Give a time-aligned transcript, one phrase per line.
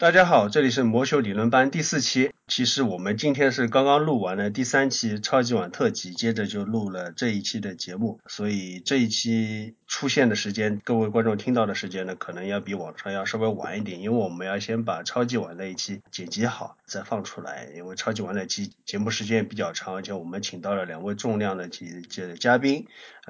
[0.00, 2.32] 大家好，这里是魔球理论班第四期。
[2.48, 17.68] 其实我们今天是刚刚录完了第三期超级碗特辑，接着就录了这一期的节目，所以这一期出现的时间，各位观众听到的时间呢，可能要比往常要稍微晚一点，因为我们要先把超级碗那一期剪辑好再放出来。
[17.76, 22.86] 因为超级碗那期节目时间比较长，而且我们请到了两位重量的几这嘉宾，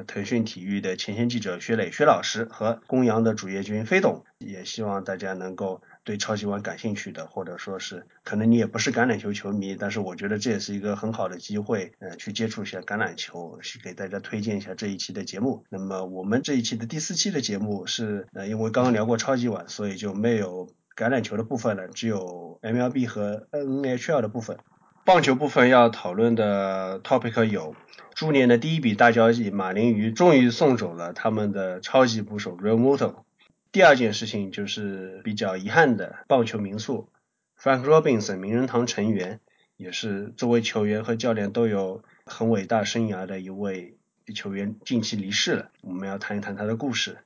[0.06, 5.82] 腾讯体育的前线记者薛磊薛老师和公羊的主页君飞董，也希望大家能够。
[6.02, 15.64] 对超级碗感兴趣的，或者说是可能你也不是橄榄球球迷，但是我觉得这也是一个很好的机会，呃，去接触一下橄榄球，去给大家推荐一下这一期的节目。
[15.68, 24.58] 那么我们这一期的第四期的节目是，呃，因为刚刚聊过超级碗，所以就没有橄榄球的部分了，只有 MLB 和 NHL 的部分。
[25.04, 27.74] 棒球部分要讨论的 topic 有，
[28.14, 33.24] 猪年的第一笔大交易，马林鱼终于送走了他们的超级捕手 Real Moto。
[33.72, 37.08] 第二件事情就是比较遗憾的，棒球名宿
[37.56, 39.38] Frank Robinson 名人堂成员，
[39.76, 43.96] 也是作为球员和教练都有很伟大生涯的一位
[44.34, 45.70] 球员，近期离世了。
[45.82, 47.18] 我们要谈一谈他的故事。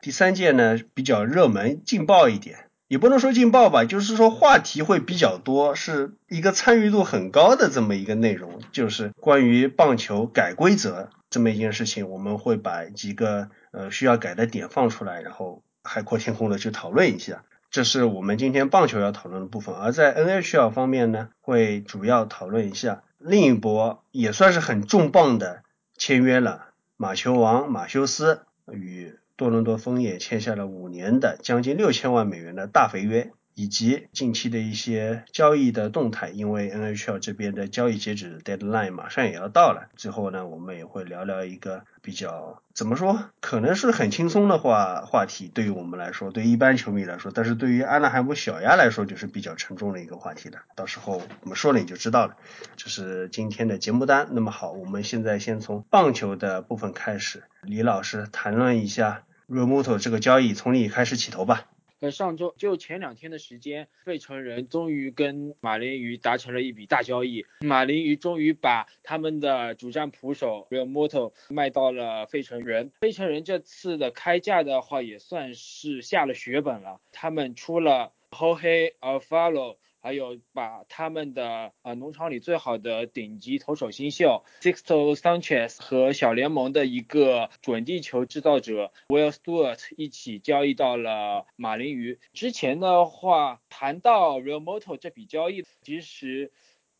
[0.00, 15.62] 第三件呢，比较热门、劲爆一点，也不能说劲爆吧，就是说话题会比较多，是一个参与度很高的这么一个内容，就是关于棒球改规则这么一件事情，我们会把几个呃需要改的点放出来，然后。
[15.84, 19.74] 海阔天空的去讨论一下，这是我们今天棒球要讨论的部分。
[19.74, 25.62] 而在 NHL 方面呢，会主要讨论一下另一波也算是很重磅的
[25.96, 33.32] 签约了，马球王马修斯与多伦多枫叶签下了五年的将近六千万美元的大肥约。
[33.54, 39.88] 以及近期的一些交易的动态，因为 NHL 这边的交易截止 deadline 马上也要到了。
[39.96, 50.60] 最后呢，我们也会聊聊一个比较怎么说，可能是很轻松的话话题，对于我们来说，对一般球迷来说，但是对于安娜海姆小鸭来说，就是比较沉重的一个话题了。
[50.74, 52.36] 到时候我们说了你就知道了。
[52.76, 54.28] 这是今天的节目单。
[54.30, 61.66] 那么好，我们现在先从棒球的部分开始，李老师谈论一下 Remoto 这个交易，从你开始起头吧。
[62.02, 67.46] 呃上周就前两天的时间，费城人终于跟马林鱼达成了一笔大交易。
[67.60, 72.90] 马林鱼终于把他们的主战捕手 Real Moto 卖到了费城人。
[73.00, 77.00] 费城人这次的开价的话，也算是下了血本了。
[77.12, 79.76] 他们出了 Jorge Alfaro。
[80.02, 92.18] 还有把他们的呃农场里最好的顶级投手新秀 Sixto Sanchez 和小联盟的一个准地球制造者 Will Stewart 一起交易到了马林鱼。
[92.32, 96.50] 之前的话谈到 Real Moto 这笔交易，其实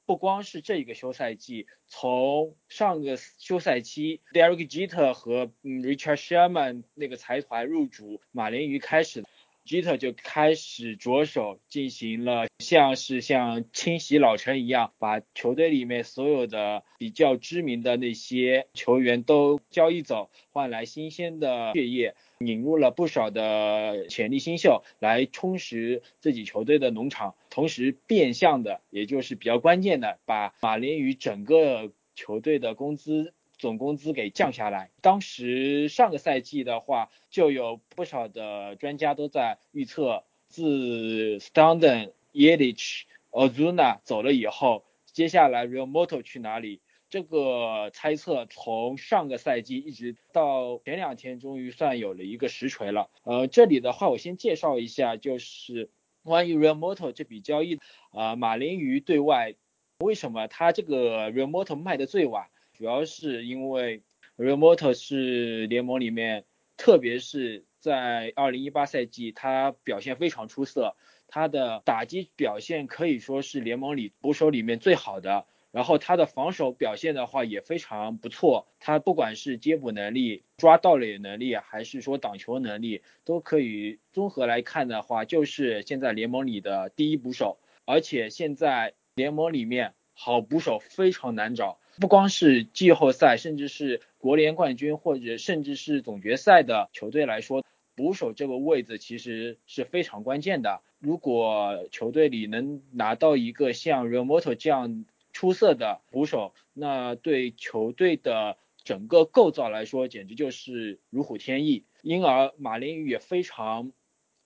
[0.07, 9.25] 不光是这一个休赛季，从上个休赛期 Derek Jeter 和 Richard Sherman 那个财团入主马林鱼开始。
[9.65, 33.33] 吉特就开始着手进行了，像是像清洗老陈一样，把球队里面所有的比较知名的那些球员都交易走，换来新鲜的血液，引入了不少的潜力新秀来充实自己球队的农场，同时变相的，也就是比较关键的，把马林鱼整个球队的工资。
[33.63, 34.91] 总工资给降下来。
[35.03, 46.81] 当时上个赛季的话，就有不少的专家都在预测，自 Standen、Yelich、Ozuna 走了以后，接下来 Real Moto 去哪里？
[47.09, 53.11] 这个猜测从上个赛季一直到前两天，终于算有了一个实锤了。
[53.23, 55.89] 呃，这里的话，我先介绍一下，就是
[56.25, 57.79] 关于 Real Moto 这笔交易，
[58.11, 59.55] 啊，马林鱼对外
[60.01, 62.49] 为什么他这个 Real Moto 卖的最晚？
[62.83, 64.03] 主要是因为
[64.37, 66.45] Real Moto 是联盟里面，
[66.77, 70.97] 特别是在2018赛季，他表现非常出色，
[71.29, 91.79] 他的打击表现可以说是联盟里捕手里面最好的，然后他的防守表现的话也非常不错，他不管是接捕能力、抓盗垒能力，还是说挡球能力，都可以综合来看的话，就是现在联盟里的第一捕手，而且现在联盟里面好捕手非常难找。
[92.01, 100.81] 不光是季后赛，甚至是国联冠军，或者甚至是总决赛的球队来说，捕手这个位置其实是非常关键的。
[100.99, 111.85] 如果球队里能拿到一个像 Real Moto 这样出色的捕手，那对球队的整个构造来说，简直就是如虎添翼。
[112.03, 113.93] 因而马林鱼也非常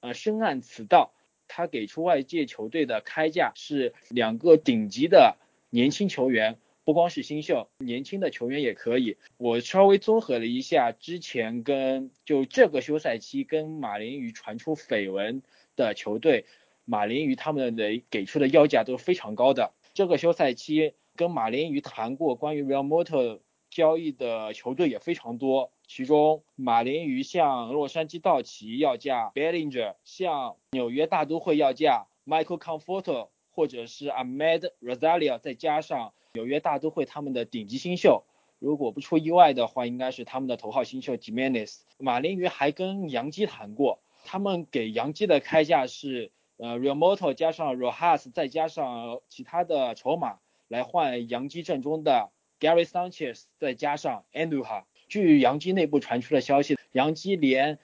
[0.01, 1.13] 呃深谙此道，
[1.47, 5.37] 他给出外界球队的开价是两个顶级的
[5.71, 6.59] 年轻球员。
[6.87, 9.17] 不光是新秀，年轻的球员也可以。
[9.39, 15.43] 我稍微综合了一下，之前跟就这个休赛期跟马林鱼传出绯闻
[15.75, 16.45] 的球队，
[16.85, 19.73] 马林鱼他们的给出的要价都是非常高的。
[19.95, 38.25] 这个休赛期跟马林鱼谈过关于 Real Motor 交易的球队也非常多，其中马林鱼向洛杉矶道奇要价 Bellinger，向纽约大都会要价 Michael Conforto，或者是 Ahmed Rosario，再加上纽约大都会他们的顶级新秀。
[38.59, 41.81] 如果不出意外的话，应该是他们的头号新秀 Jimenez。
[41.97, 52.31] 马林鱼还跟杨基谈过，他们给杨基的开价是，呃，Real Moto 加上 Rojas 再加上其他的筹码来换杨基阵中的
[52.61, 54.85] Gary Sanchez，再加上 Andujar。
[55.09, 57.79] 据杨基内部传出的消息，杨基连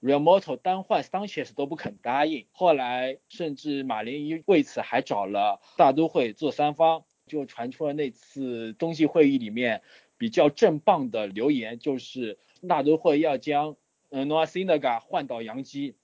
[0.00, 9.82] Real Moto 单换 Sanchez 都不肯答应，后来甚至马林鱼为此还找了大都会做三方，就传出了那次冬季会议里面。
[10.20, 13.76] 比较正棒的留言就是大都会要将
[14.08, 15.94] 呃 Noah Syndergaard 换到洋基，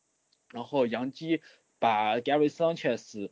[0.52, 1.40] 然后洋基
[1.80, 3.30] 把 Gary Sanchez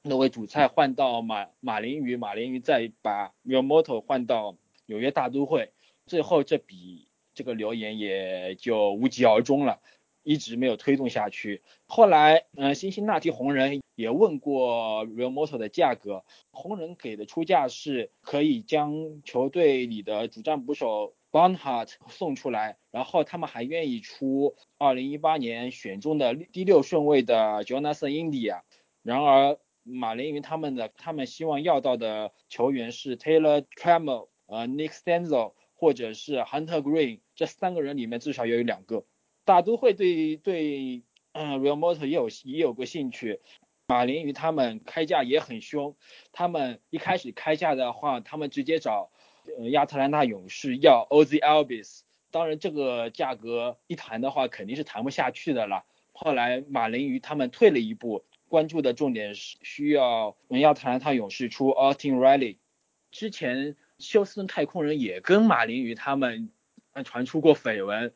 [0.00, 4.56] 那位主菜换到马马林鱼，马林鱼再把 Real Moto 换到
[4.86, 5.74] 纽约大都会，
[6.06, 9.82] 最后这笔这个留言也就无疾而终了。
[10.22, 11.62] 一直没有推动下去。
[11.86, 28.60] 后来，嗯，辛辛那提红人也问过 Real Moto 的价格，红人给的出价是可以将球队里的主战捕手 Bonhart 送出来，然后他们还愿意出2018年选中的第六顺位的 Jonathan India。
[29.02, 39.04] 然而，马林鱼他们的他们希望要到的球员是 Taylor Trammell、呃 Nick Stanzo 或者是 Hunter Green，这三个人里面至少要有两个。
[39.44, 41.02] 大都会对对，
[41.32, 43.40] 嗯，Real Motor 也有也有过兴趣，
[43.88, 45.96] 马林鱼他们开价也很凶，
[46.30, 49.10] 他们一开始开价的话，他们直接找，
[49.72, 55.84] 亚特兰大勇士要 Oz Albies，当然这个价格一谈的话肯定是谈不下去的了。
[56.12, 62.58] 后来马林鱼他们退了一步，关注的重点是需要亚特兰大勇士出 Austin Riley，
[63.10, 66.50] 之前休斯顿太空人也跟马林鱼他们
[67.04, 68.14] 传出过绯闻。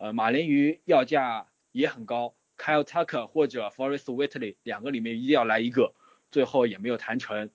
[0.00, 5.92] 呃，马林鱼要价也很高，Kyle Tucker 或者 Forest Whitley 两个里面一定要来一个，
[6.30, 7.50] 最后也没有谈成。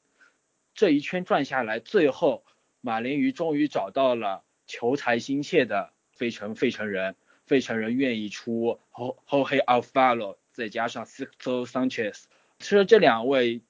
[0.76, 2.46] 这一圈转下来，最后
[2.82, 7.16] 马林鱼终于找到了求财心切的费城费城人，
[7.48, 12.26] 费城人愿意出 Jorge Alfaro，再加上 Sixto Sanchez，
[12.60, 13.64] 其实这两位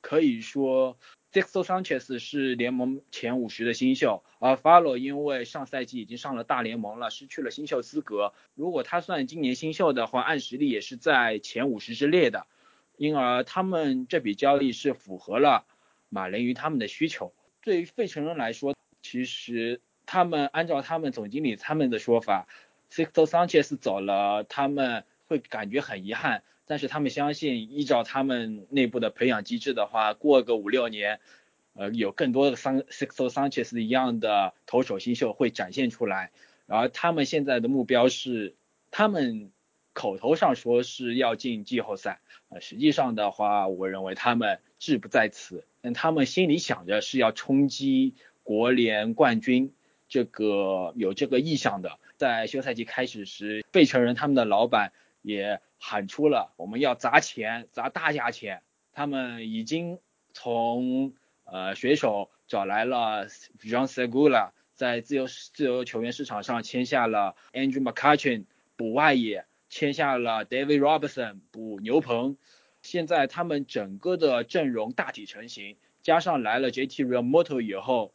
[0.00, 0.98] 可以说。
[1.36, 8.32] Sixto Sanchez 是联盟前五十的新秀，而 Follow 因为上赛季已经上了大联盟了，失去了新秀资格。
[8.54, 12.46] 如果他算今年新秀的话，按实力也是在前五十之列的。
[12.96, 15.66] 因而他们这笔交易是符合了
[16.08, 17.34] 马林鱼他们的需求。
[17.60, 22.48] 对于费城人来说，其实他们按照他们总经理他们的说法
[22.90, 26.42] ，Sixto Sanchez 走了，他们会感觉很遗憾。
[26.68, 31.20] 但是他们相信，依照他们内部的培养机制的话，过个五六年，
[31.74, 36.32] 呃，有更多的桑 Sixto Sanchez 一样的投手新秀会展现出来。
[36.66, 38.56] 而他们现在的目标是，
[38.90, 39.52] 他们
[39.92, 45.64] 口头上说是要进季后赛，呃，实际上的话，我认为他们志不在此。
[45.82, 49.72] 但他们心里想着是要冲击国联冠军，
[50.08, 52.00] 这个有这个意向的。
[52.16, 54.90] 在休赛季开始时，费城人他们的老板
[55.22, 55.60] 也。
[55.78, 58.62] 喊出了我们要砸钱，砸大价钱。
[58.92, 59.98] 他们已经
[60.32, 61.14] 从
[61.44, 72.36] 呃水手找来了 John Segula，在自由自由球员市场上签下了 Andrew McCutchen 补外野，签下了 David Robertson 补牛棚。
[72.82, 78.14] 现在他们整个的阵容大体成型，加上来了 JT Realmuto 以后，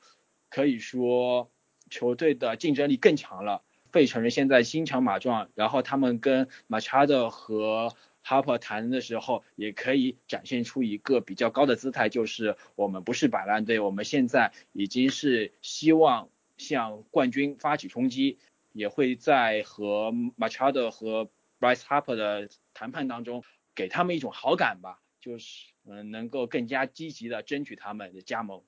[0.50, 1.52] 可以说
[1.90, 3.64] 球队的竞争力更强了。
[3.92, 7.94] 费城人现在心强马壮，然后他们跟马查德和
[8.24, 18.38] 哈珀谈的时候，也可以展现出一个比较高的姿态，就是我们不是摆烂队，我们现在已经是希望向冠军发起冲击，
[18.74, 21.30] 也会在和马查德和
[21.60, 23.44] Bryce Harper 的谈判当中，
[23.76, 28.62] 给他们一种好感吧，就是嗯能够更加积极的争取他们的加盟。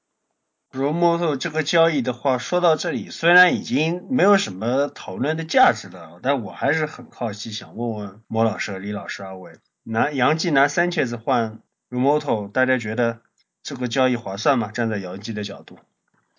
[0.76, 9.54] R o m o t o 这个交易的话，说到这里，虽然已经没有什么讨论的价值了，但我还是很好奇，想问问莫老师、李老师二位，
[9.84, 13.22] 拿杨基拿三切子换 r o m o t o 大家觉得
[13.62, 14.72] 这个交易划算吗？
[14.72, 15.78] 站在杨基的角度，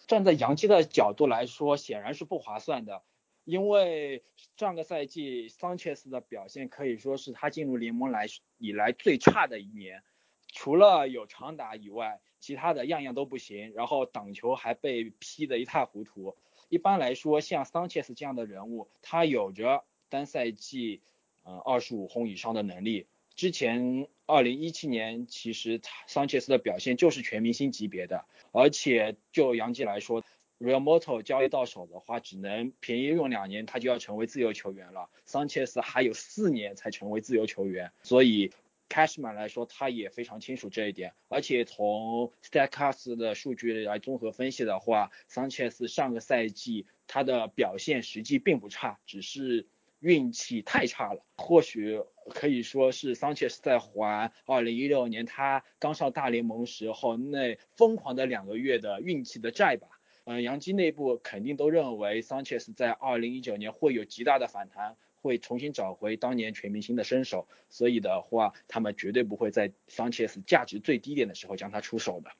[0.09, 3.03] 站在杨基的角度来说，显然是不划算的，
[3.45, 4.25] 因为
[4.57, 8.27] 上个赛季桑切斯的表现可以说是他进入联盟来
[8.59, 10.03] 以来最差的一年，
[10.53, 12.19] 除了有长打以外。
[12.45, 16.37] 其他的样样都不行，然后挡球还被劈得一塌糊涂。
[16.69, 21.01] 一般来说，像桑切斯这样的人物，他有着单赛季
[21.43, 30.23] 呃二十五轰以上的能力，之前二零一七年其实桑切斯的表现就是全明星级别的，而且就杨基来说
[30.61, 35.09] ，Real Moto 交易到手的话，只能便宜用两年，他就要成为自由球员了。
[35.25, 38.53] 桑切斯还有四年才成为自由球员，所以
[38.89, 41.15] Cashman 来说，他也非常清楚这一点。
[41.29, 49.67] 而且从 Statcast 的数据来综合分析的话，，Sanchez 上个赛季他的表现实际并不差，只是。
[50.01, 59.89] 运气太差了，或许可以说是 Sanchez 在还2016年他刚上大联盟时候那疯狂的两个月的运气的债吧。
[60.25, 72.31] 嗯，杨基内部肯定都认为 Sanchez 在2019年会有极大的反弹，会重新找回当年全明星的身手，所以的话，他们绝对不会在桑切斯价值最低点的时候将他出手的。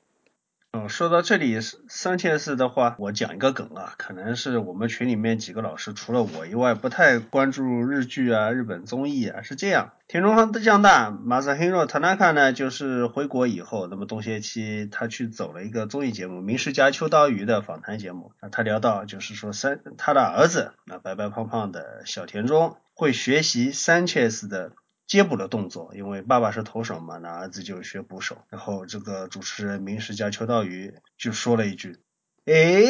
[0.77, 9.41] 嗯，说到这里，三千四的话，我讲一个梗啊，可能是我们群里面几个老师除了我以外，不太关注日剧啊、日本综艺啊。
[9.41, 24.73] 是这样，田中的将大马萨黑诺塔纳卡呢，就是回国以后，那么冬歇期他去走了一个综艺节目《名士家秋刀鱼》的访谈节目啊，他聊到就是说三他的儿子啊白白胖胖的小田中会学习三千四的。
[25.07, 28.37] 接捕的动作，因为爸爸是投手嘛，那儿子就学捕手。
[28.49, 31.97] 然后这个主持人名师加秋刀鱼就说了一句
[32.45, 32.83] ：“哎，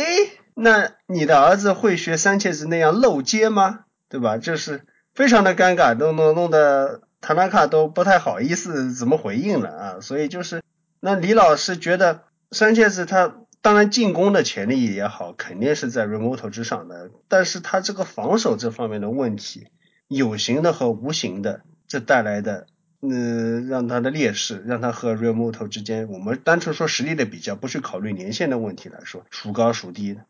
[0.53, 3.81] 那你的儿子会学三切子那样漏接吗？
[4.07, 9.99] 对吧？”就是非常的尴尬，弄弄弄得塔纳卡都不太好意思怎么回应了啊。
[9.99, 10.61] 所以就是
[11.01, 19.67] 那李老师觉得三切子他当然进攻的潜力也好，肯定是在 remote 之上的，但是他这个防守这方面的问题，
[20.07, 21.63] 有形的和无形的。
[21.87, 22.67] 这带来的，
[23.01, 30.25] 嗯，让他的劣势，让他和 Real Moto 之间，我们单纯说实力的比较，不去考虑年限的问题来说，孰高孰低的。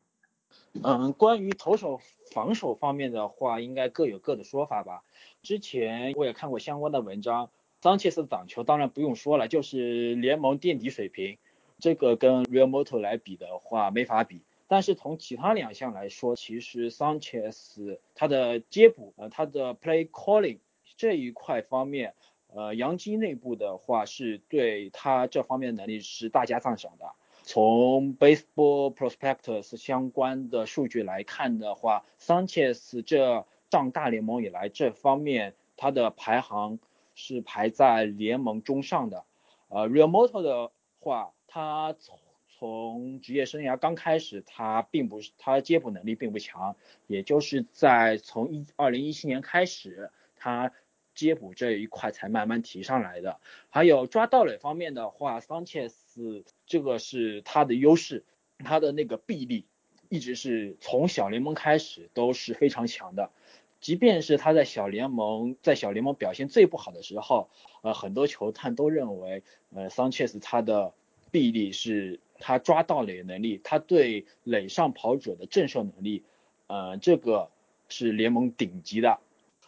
[0.84, 2.02] 嗯，关于投手
[2.34, 5.04] 防守方面的话，应该各有各的说法吧。
[5.42, 7.50] 之前我也看过相关的文章，
[7.82, 11.38] 桑切斯的挡球当然不用说了，就是联盟垫底水平，
[11.80, 14.42] 这个跟 Real Moto 来比的话没法比。
[14.68, 20.58] 但是从其他两项来说，其实桑切斯他的接捕，呃，他的 Play Calling。
[20.98, 22.14] 这一块方面，
[22.48, 27.14] 呃，杨基内部的话是对他这方面能力是大加赞赏的。
[27.44, 36.80] 从 Baseball Prospectus 相关的数据来看的话，，Sanchez 这上大联盟以来这方面他的排行
[37.14, 39.26] 是排在联盟中上的。
[39.68, 50.72] 呃，Real Moto 的话，他从从职业生涯刚开始，他并不是他接捕能力并不强，也就是在从一二零一七年开始，他
[51.16, 58.26] 接补这一块才慢慢提上来的，还有抓盗垒方面的话，桑切斯这个是他的优势，
[58.60, 59.66] 他的那个臂力
[60.10, 63.32] 一直是从小联盟开始都是非常强的，
[63.80, 67.50] 即便是他在小联盟在小联盟表现最不好的时候，
[67.82, 69.42] 呃，很多球探都认为，
[69.74, 70.94] 呃，桑切斯他的
[71.32, 76.24] 臂力是他抓盗垒能力，他对垒上跑者的震慑能力，
[76.68, 77.50] 呃，这个
[77.88, 79.20] 是联盟顶级的。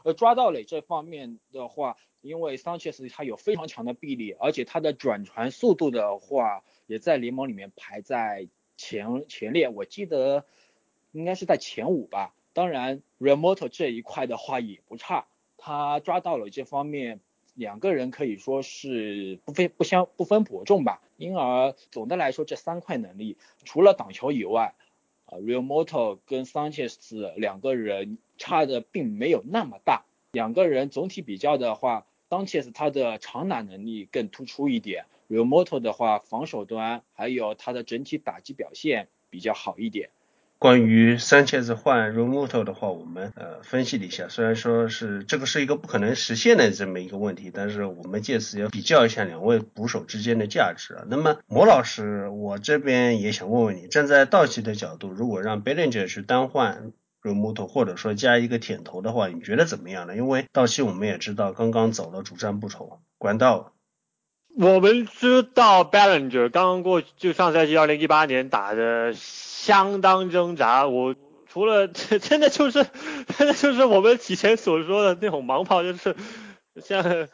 [0.08, 8.48] 呃抓到垒这方面的话，因为桑切斯他有非常强的臂力，而且他的转传速度的话，也在联盟里面排在
[8.78, 10.46] 前前列，我记得
[11.12, 12.34] 应该是在前五吧。
[12.54, 17.20] 当然，Remoto 这一块的话也不差，他抓到了这方面，
[17.54, 21.02] 两个人可以说是不分不相不分伯仲吧。
[21.18, 23.36] 因而总的来说，这三块能力
[23.66, 24.74] 除了挡球以外，
[25.26, 40.10] 啊，Remoto 跟 Sanchez 两个人差的并没有那么大，两个人总体比较的话，Sanchez 他的长打能力更突出一点，Remoto 的话防守端还有他的整体打击表现比较好一点。
[40.60, 51.06] 关于三切子换 remote 的话，我们呃分析了一下，虽然说是这个是一个不可能实现的这么一个问题，但是我们借此要比较一下两位捕手之间的价值啊。
[51.10, 60.16] 那么魔老师，我这边也想问问你，站在道奇的角度，如果让 Bellinger 去单换 remote，或者说加一个舔头的话，你觉得怎么样呢？
[60.16, 63.74] 因为道奇我们也知道刚刚走了主战不愁管道。
[64.58, 69.14] 我们知道 b a l l i n g e r 刚刚过就上赛季二零一八年打的。
[69.68, 71.14] 相当挣扎，我
[71.46, 72.86] 除了 真的就是
[73.38, 76.16] 真的就是我们以前所说的那种盲炮，就是
[76.82, 77.28] 像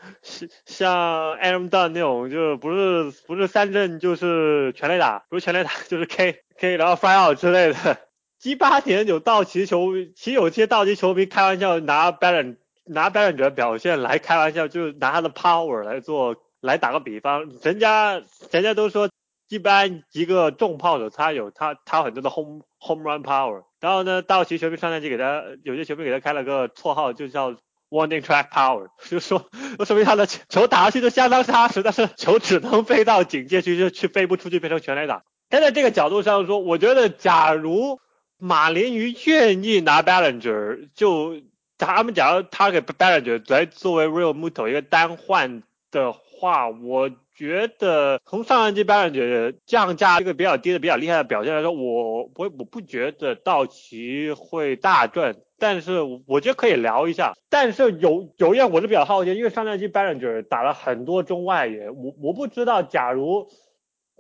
[0.65, 7.99] 像 Adam Dunn 那种，就是不是不是三振就是全垒打，不是全垒打就是 K K 然后 fly out 之类的。
[8.43, 18.21] 一八年有道奇球迷，其实有些道奇球迷开玩笑拿 Balan 拿 Balance 的表现来开玩笑，就是拿他的 power 来做来打个比方，人家
[18.51, 19.09] 人家都说。
[19.49, 23.65] 一般一个重炮手，他有他他很多的 home home run power。
[23.79, 27.51] 然后呢，道奇球迷上赛季给他有些球迷给他开了个绰号，就叫
[27.89, 29.45] warning track power，就说
[29.85, 35.21] 说明他的球打下去都相当扎实，但是球只能飞到警戒区，就去飞不出去，变成全垒打。
[35.51, 37.99] 站在这个角度上说，我觉得假如
[38.45, 41.37] 马林鱼愿意拿 Ballinger，就
[41.77, 57.31] 他们假如他给 Ballinger 来作为 Real Muto 一个单换的话，我觉得从上一季 Ballinger 降价这个比较低的比较厉害的表现来说，我我我不觉得道奇会大赚，但是我觉得可以聊一下。
[57.49, 63.47] 但是有有一样我是比较好奇，因为上赛季 Ballinger 打了很多中外野，我我不知道假如。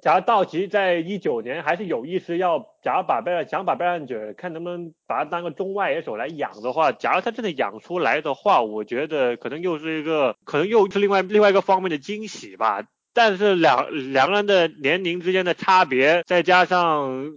[0.03, 12.83] 假如道奇在一九年还是有意识要，假如把贝尔想把贝兰者看能不能把他当个中外野手来养的话，假如他真的养出来的话，我觉得可能又是一个，可能又是另外另外一个方面的惊喜吧。
[13.13, 17.31] 但是两两个人的年龄之间的差别，再加上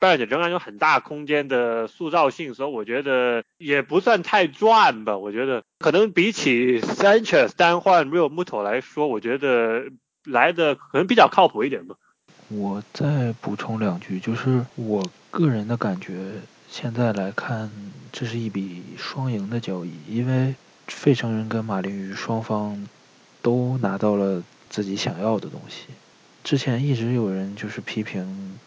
[0.00, 5.16] 贝兰者仍然有很大空间的塑造性，所以我觉得也不算太赚吧。
[5.16, 9.84] 我觉得可能比起 Sanchez 单换 Real Muto 来说，我觉得
[10.24, 11.94] 来的可能比较靠谱一点吧。
[12.50, 16.14] 我再补充两句，就是我个人的感觉，
[16.70, 17.70] 现在来看，
[18.10, 20.54] 这是一笔双赢的交易，因为
[20.86, 22.88] 费城人跟马林鱼双方
[23.42, 25.88] 都拿到了自己想要的东西。
[26.42, 28.58] 之前一直有人就是批评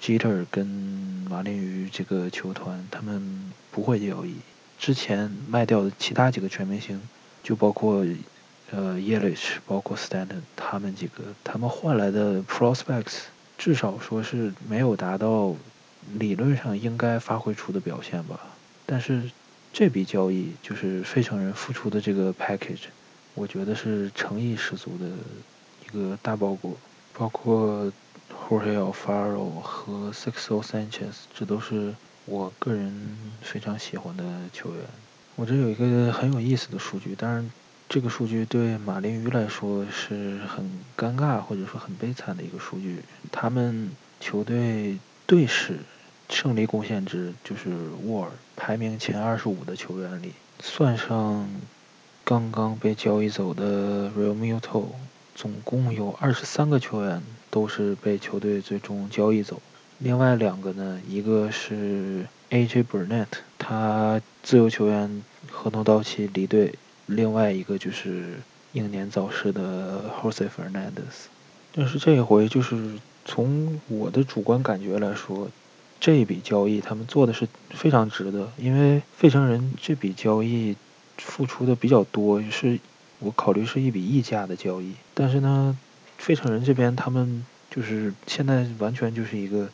[0.00, 0.64] Jeter 跟
[1.28, 4.36] 马林鱼这个球团，他们不会交易。
[4.78, 7.02] 之前卖掉的其他几个全明星，
[7.42, 8.06] 就包括。
[8.70, 13.18] 呃，Yelich 包括 Stanton 他们几个，他们换来的 prospects
[13.56, 15.54] 至少说是没有达到
[16.18, 18.40] 理论上应该发挥出的表现吧。
[18.86, 19.30] 但是
[19.72, 22.86] 这笔交易就是费城人付出的这个 package，
[23.34, 25.06] 我觉得是诚意十足的
[25.86, 26.76] 一个大包裹。
[27.12, 27.92] 包括
[28.48, 34.84] Jorge Alfaro 和 Sixo Sanchez，这都是我个人非常喜欢的球员。
[35.36, 37.48] 我这有一个很有意思的数据，当然。
[37.94, 43.04] 这个数据对马林鱼来说是很尴尬或者说很悲惨的一个数据。
[43.30, 45.78] 他们球队队史
[46.28, 47.70] 胜利贡献值就是
[48.02, 51.48] 沃尔排名前二十五的球员里，算上
[52.24, 54.86] 刚刚被交易走的 Real Muto，
[55.36, 59.62] 总共有二十三个球员都是被球队最终交易走。
[60.00, 66.74] 另外两个呢，一个是 AJ Burnett，他自由球员合同到期离队。
[67.06, 68.40] 另外一个就是
[68.72, 71.28] 英年早逝的 Jose Fernandez，
[71.72, 75.48] 但是这一回就是从我的主观感觉来说，
[76.00, 80.76] 这一笔交易他们做的是非常值得，因为费城人这笔交易
[81.18, 82.78] 付出的比较多，是
[83.18, 85.78] 我考虑是一笔溢价的交易，但是呢，
[86.18, 89.68] 费城人这边他们就是现在完全就是一个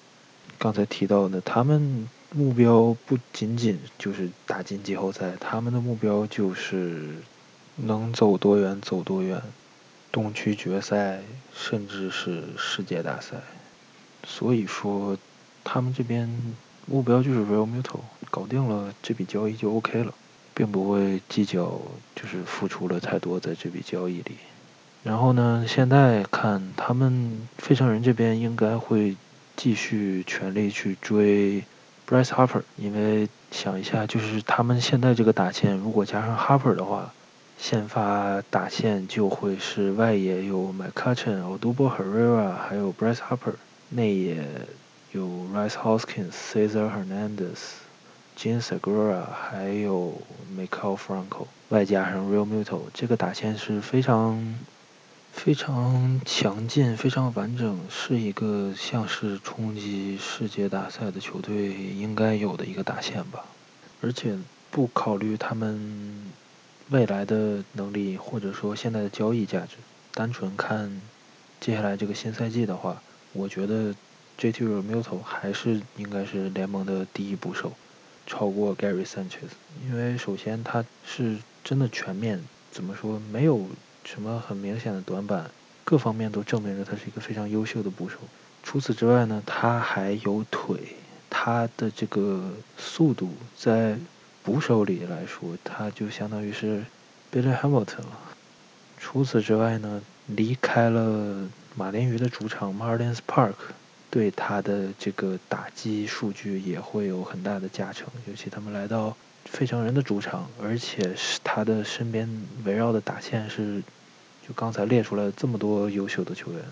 [0.59, 2.09] 刚才提到的他们。
[2.33, 7.17] 目标不仅仅就是打进季后赛，他们的目标就是
[7.75, 9.43] 能走多远走多远，
[10.13, 13.39] 东区决赛甚至是世界大赛。
[14.25, 15.19] 所以说，
[15.65, 16.31] 他们这边
[16.87, 17.99] 目标就是 Real Muto，
[18.31, 20.15] 搞定了这笔交易就 OK 了，
[20.55, 21.81] 并不会计较
[22.15, 24.37] 就是付出了太多在这笔交易里。
[25.03, 29.17] 然后呢，现在看他们费城人这边应该会
[29.57, 31.65] 继续全力去追。
[32.11, 37.13] Bryce Harper，因为想一下，就是他们现在这个打线，如果加上 Harper 的话，
[37.57, 43.55] 先发打线就会是外野有 McCutchen、o d u b o Herrera，还有 Bryce Harper，
[43.91, 44.45] 内野
[45.13, 47.79] 有 Rice Hoskins、Cesar Hernandez、
[48.37, 50.21] Jin Segura，还有
[50.59, 54.59] Michael Franco，外加上 Real Muto，这个打线是非常。
[55.33, 63.47] 非常强劲，非常完整，是一个像是冲击世界大赛的球队应该有的一个打线吧。
[64.03, 64.37] 而且
[64.71, 66.31] 不考虑他们
[66.91, 69.77] 未来的能力，或者说现在的交易价值，
[70.13, 71.01] 单纯看
[71.59, 73.95] 接下来这个新赛季的话，我觉得
[74.37, 77.73] J T Ramuto 还是应该是联盟的第一捕手，
[78.27, 79.51] 超过 Gary Sanchez。
[79.87, 83.67] 因为首先他是真的全面，怎么说没有。
[84.05, 85.51] 什么很明显的短板，
[85.85, 88.17] 各方面都证明着他是一个非常优秀的捕手。
[88.63, 90.79] 除此之外呢，他还有腿，
[91.29, 93.97] 他的这个速度在
[94.43, 96.85] 捕手里来说，他就相当于是
[97.33, 98.19] Billy Hamilton 了。
[98.99, 103.55] 除此之外呢，离开了马林鱼的主场 Marlins Park，
[104.11, 109.17] 对他的这个打击数据也会有很大的加成，尤其他们来到。
[109.45, 112.29] 费城人的主场，而且是他的身边
[112.65, 113.83] 围绕的打线是，
[114.47, 116.63] 就刚才列出来这么多优秀的球员，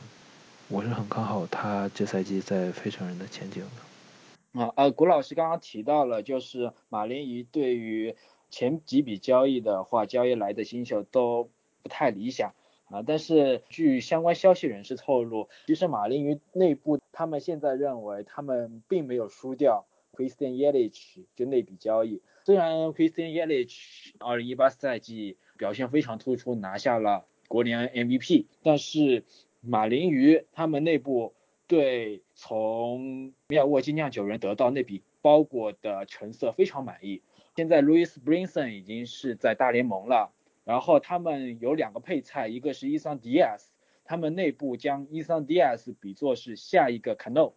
[0.68, 4.60] 我是很看好他这赛季在费城人的前景的。
[4.60, 8.16] 啊呃，古老师刚刚提到了，就是马林鱼对于
[8.50, 11.50] 前几笔交易的话，交易来的新秀都
[11.82, 12.54] 不太理想
[12.90, 13.02] 啊。
[13.06, 19.84] 但是据相关消息人士透露，其实马林鱼内部他们现在认为他们并没有输掉
[20.18, 22.20] Christian Yelich 就那笔交易。
[22.44, 29.22] 虽然 Christian Yelich 2018赛季表现非常突出，拿下了国联 MVP，但是
[29.60, 31.34] 马林鱼他们内部
[31.68, 37.22] 对从米尔沃基酿酒人得到那笔包裹的成色非常满意。
[37.54, 40.32] 现在 Louis Brinson 已经是在大联盟了，
[40.64, 43.72] 然后他们有两个配菜，一个是伊桑迪亚斯，
[44.04, 47.52] 他们内部将伊桑迪亚斯比作是下一个 Cano，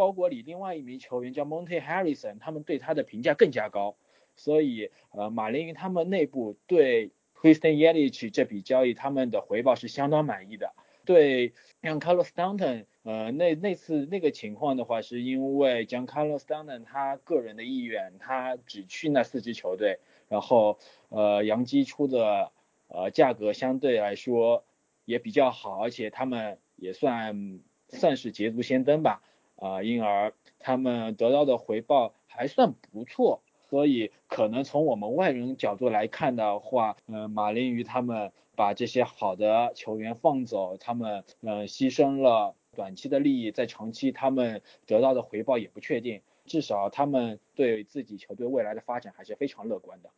[0.00, 3.96] 包裹里另外一名球员叫 Monte Harrison，他们对他的评价更加高，
[4.34, 10.72] 所以呃马林鱼他们内部对 Christian Yelich 这笔交易他们的回报是相当满意的。
[11.04, 20.78] 对像 Carlos Stanton，呃，那那次那个情况的话，是因为 Giancarlo Stanton 他个人的意愿，他只去那四支球队，然后
[21.10, 22.52] 呃，杨基出的
[22.88, 24.64] 呃价格相对来说
[25.04, 29.22] 也比较好，而且他们也算算是捷足先登吧，
[29.60, 33.42] 啊，因而他们得到的回报还算不错。
[33.68, 50.10] 所以可能从我们外人角度来看的话，呃，马林鱼他们把这些好的球员放走，他们呃牺牲了短期的利益，在长期他们得到的回报也不确定，至少他们对自己球队未来的发展还是非常乐观的。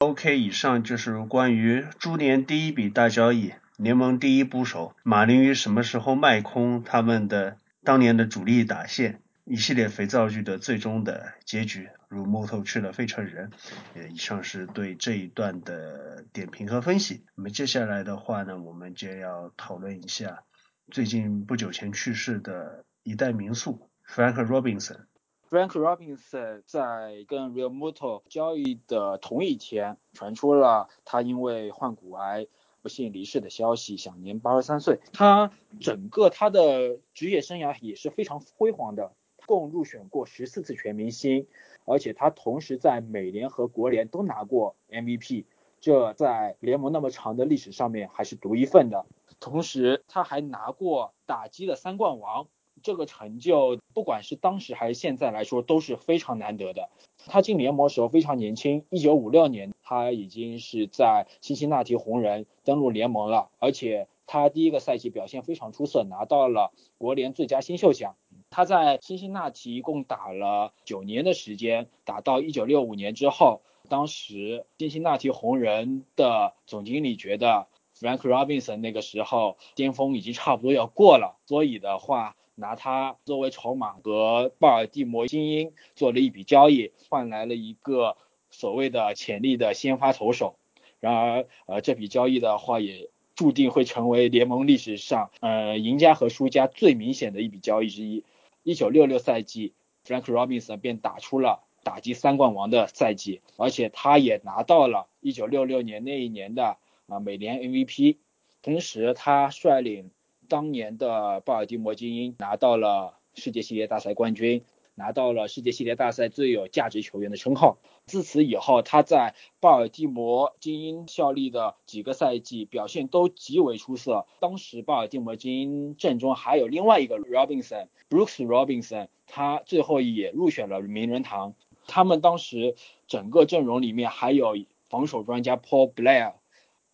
[0.00, 9.20] OK，以上就是关于猪年第一笔大交易，联盟第一捕手马林鱼什么时候卖空他们的当年的主力打线。
[9.44, 13.50] 一系列肥皂剧的最终的结局，如木头去了费城人。
[13.94, 17.24] 呃，以上是对这一段的点评和分析。
[17.34, 20.44] 那么接下来的话呢，我们就要讨论一下
[20.92, 25.06] 最近不久前去世的一代名宿 Frank Robinson。
[25.50, 32.46] Frank Robinson 在跟 Real Muto 交易的同一天，传出了他因为患骨癌
[32.82, 35.00] 不幸离世的消息，享年八十三岁。
[35.12, 39.12] 他整个他的职业生涯也是非常辉煌的。
[39.44, 41.48] 共入选过十四次全明星，
[41.84, 45.46] 而且他同时在美联和国联都拿过 MVP，
[45.80, 49.04] 这在联盟那么长的历史上面还是独一份的。
[49.40, 52.46] 同时他还拿过打击的三冠王，
[52.82, 56.88] 这个成就不管是当时还是现在来说都是非常难得的。
[57.26, 68.16] 他进联盟时候非常年轻，一九五六年他已经是在辛辛那提红人登陆联盟了，而且他第一个赛季表现非常出色，拿到了国联最佳新秀奖。
[68.50, 77.66] 他在辛辛那提一共打了九年的时间，打到一九六五年之后，当时辛辛那提红人的总经理觉得
[77.96, 88.16] Frank Robinson 那个时候巅峰已经差不多要过了，所以的话拿他作为筹码和鲍尔的摩精英做了一笔交易，换来了一个
[88.50, 90.56] 所谓的潜力的先发投手。
[91.00, 98.24] 然而，呃，这笔交易的话也注定会成为联盟历史上呃赢家和输家最明显的一笔交易之一。
[98.62, 99.72] 一九六六赛季
[100.06, 106.76] ，Frank Robinson 便打出了打击三冠王的赛季，而且他也拿到了一九六六年那一年的
[107.08, 108.18] 啊美联 MVP，
[108.62, 110.12] 同时他率领
[110.52, 114.62] 当年的鲍尔的摩精英拿到了世界系列大赛冠军。
[114.94, 117.78] 拿到了世界系列大赛最有价值球员的称号。
[118.04, 124.26] 自此以后，他在鲍尔的摩精英效力的几个赛季表现都极为出色。
[124.38, 131.54] 当时鲍尔的摩精英阵中还有另外一个 Robinson，Brooks Robinson，他最后也入选了名人堂。
[131.86, 132.74] 他们当时
[133.08, 134.58] 整个阵容里面还有
[134.90, 136.34] 防守专家 Paul Blair，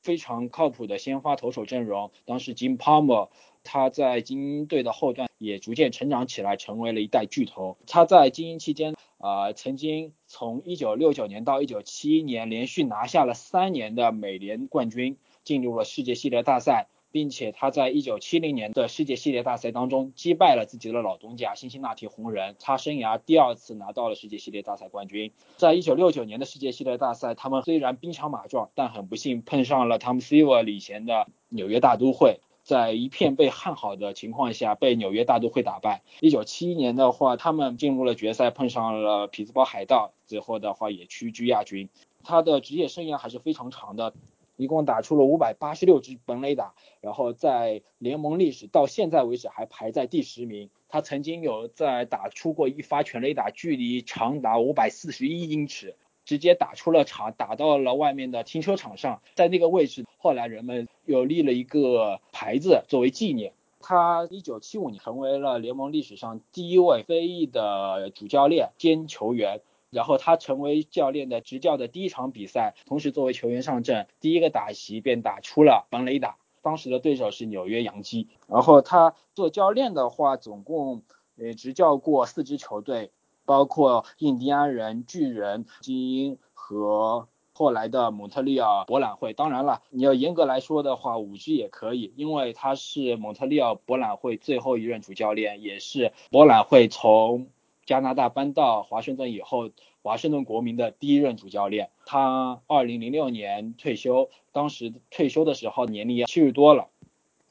[0.03, 2.13] 非常靠谱的先发投手阵容。
[2.25, 3.29] 当时 Jim Palmer。
[3.71, 7.77] 他在精英队的后段也逐渐成长起来，成为了一代巨头。
[7.87, 25.31] 他在精英期间，呃，曾经从1969年到1971年连续拿下了三年的美联冠军，进入了世界系列大赛，并且他在1970年的世界系列大赛当中击败了自己的老东家辛辛那提红人，他生涯第二次拿到了世界系列大赛冠军。
[25.59, 32.41] 在1969年的世界系列大赛，他们虽然兵强马壮，但很不幸碰上了 Tom Seaver 领衔的纽约大都会。
[32.69, 36.03] 在一片被看好的情况下，被纽约大都会打败。
[36.21, 41.89] 一九七一年的话，他们进入了决赛，碰上了匹兹堡海盗，最后的话也屈居亚军。
[42.23, 44.13] 他的职业生涯还是非常长的，
[44.57, 50.69] 一共打出了五百八十六支本垒打，然后在联盟历史到现在为止还排在第十名。
[50.91, 55.97] 他曾经有在打出过一发全垒打，距离长达五百四十一英尺。
[56.29, 63.55] 直接打出了场，打到了外面的停车场上，在那个位置，后来人们又立了一个牌子作为纪念。
[63.81, 76.37] 他一九七五年成为了联盟历史上第一位非裔的主教练兼球员，然后他成为教练的执教的第一场比赛，同时作为球员上阵，第一个打席便打出了本垒打。
[76.61, 78.29] 当时的对手是纽约洋基。
[78.49, 81.05] 然后他做教练的话，总共
[81.39, 83.13] 呃执教过四支球队，
[83.49, 89.33] 包括印第安人、巨人、精英和后来的蒙特利尔博览会。
[89.33, 97.47] 当然了，你要严格来说的话，五 G 也可以，因为他是蒙特利尔博览会最后一任主教练，也是博览会从。
[97.87, 99.71] 加拿大搬到华盛顿以后，
[100.03, 106.89] 华盛顿国民的第一任主教练，他二零零六年退休，当时退休的时候年龄也七十多了。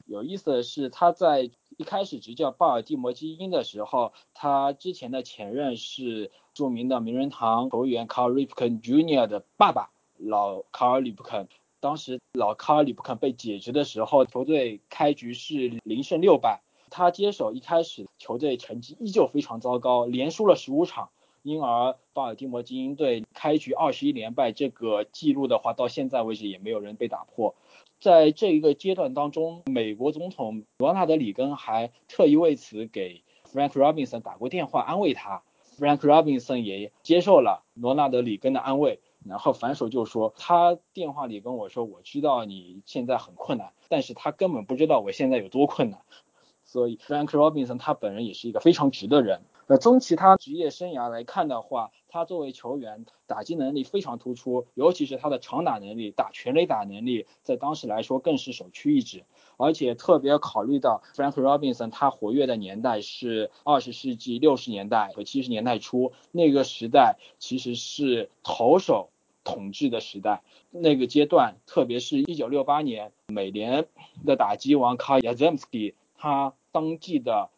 [0.08, 9.26] 有意思的是，他在一开始执教巴尔的摩基因的时候，他之前的前任是著名的名人堂球员卡尔·里普肯 Jr.
[9.26, 11.46] 的爸爸老卡尔·里普肯。
[11.78, 16.62] 当时老卡尔·里普肯被解职的时候，球队开局是零胜六败。
[16.88, 21.10] 他接手一开始，球队成绩依旧非常糟糕，连输了十五场，
[21.42, 27.54] 因而巴尔的摩精英队开局二十一连败这个记录的话，到现在为止也没有人被打破。
[28.00, 35.42] 在这一个阶段当中，美国总统罗纳德里根还特意为此给 Frank Robinson 打过电话安慰他
[35.76, 46.00] ，Frank Robinson 也接受了罗纳德里根的安慰，然后反手就说，他电话里跟我说，我知道你现在很困难，但是他根本不知道我现在有多困难。
[46.64, 49.40] 所以，Frank Robinson 他本人也是一个非常直的人。
[49.68, 59.24] 呃，从其他职业生涯来看的话，他作为球员，打击能力非常突出，尤其是他的长打能力、打全垒打能力，在当时来说更是首屈一指。
[59.58, 69.10] 而且特别考虑到 Frank Robinson 他活跃的年代是二十世纪六十年代和七十年代初，那个时代其实是投手
[69.44, 70.42] 统治的时代。
[70.70, 73.86] 那个阶段，特别是一九六八年，美联
[74.24, 75.94] 的打击王 Carl y a z e m s k i。
[76.16, 77.50] 他当季的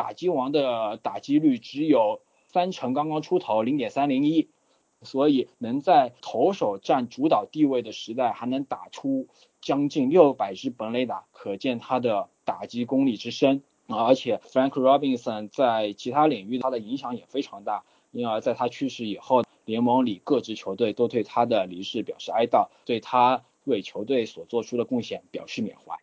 [0.00, 4.48] 打击王的打击率只有三成刚刚出头，零点三零一，
[5.02, 9.28] 所以能在投手占主导地位的时代还能打出
[9.60, 13.62] 将近六百支本垒打，可见他的打击功力之深。
[13.88, 25.98] 而且 Frank Robinson 在其他领域他的影响也非常大，因而在他去世以后，联盟里各支球队都对他的离世表示哀悼，对他为球队所做出的贡献表示缅怀。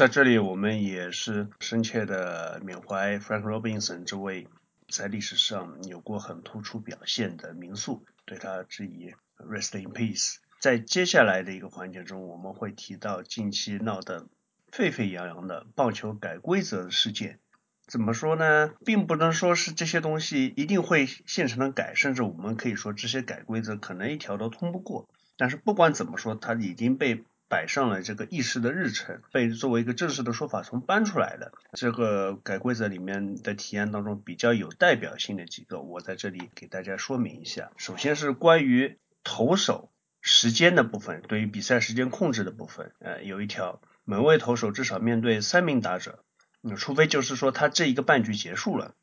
[0.00, 4.48] 在这里，我们也是深切的缅怀 Frank Robinson 这位
[4.88, 10.36] 在历史上有过很突出表现的名宿，对他致以 Rest in peace。
[10.58, 14.26] 在接下来的一个环节中，我们会提到近期闹得
[14.72, 17.38] 沸沸扬扬的棒球改规则事件。
[17.86, 18.72] 怎么说呢？
[18.86, 25.10] 并不能说是这些东西一定会现成的改，甚至我们可以说这些改规则可能一条都通不过。
[25.36, 27.22] 但是不管怎么说，它已经被。
[27.50, 37.72] 摆上了这个议事的日程，被作为一个正式的说法从搬出来的这个改规则里面的提案当中比较有代表性的几个，我在这里给大家说明一下。
[37.76, 46.22] 首先是关于投手时间的部分，对于比赛时间控制的部分，呃，有一条，每位投手至少面对三名打者，
[46.60, 48.94] 那，除非就是说他这一个半局结束了，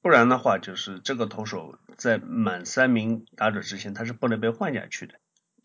[0.00, 5.14] 不然的话就是这个投手在满三名打者之前他是不能被换下去的。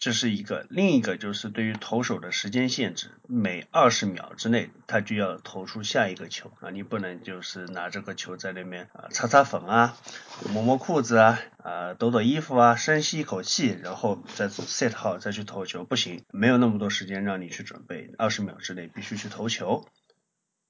[0.01, 9.95] 这是一个，另一个就是对于投手的时间限制，每二十秒之内他就要投出下一个球啊，你不能就是拿这个球在那边啊擦擦粉啊，
[10.51, 19.87] 摸摸裤子啊，啊抖抖衣服啊，深吸一口气，然后再 set 好再去投球，不行，没有那么多时间让你去准备，二十秒之内必须去投球。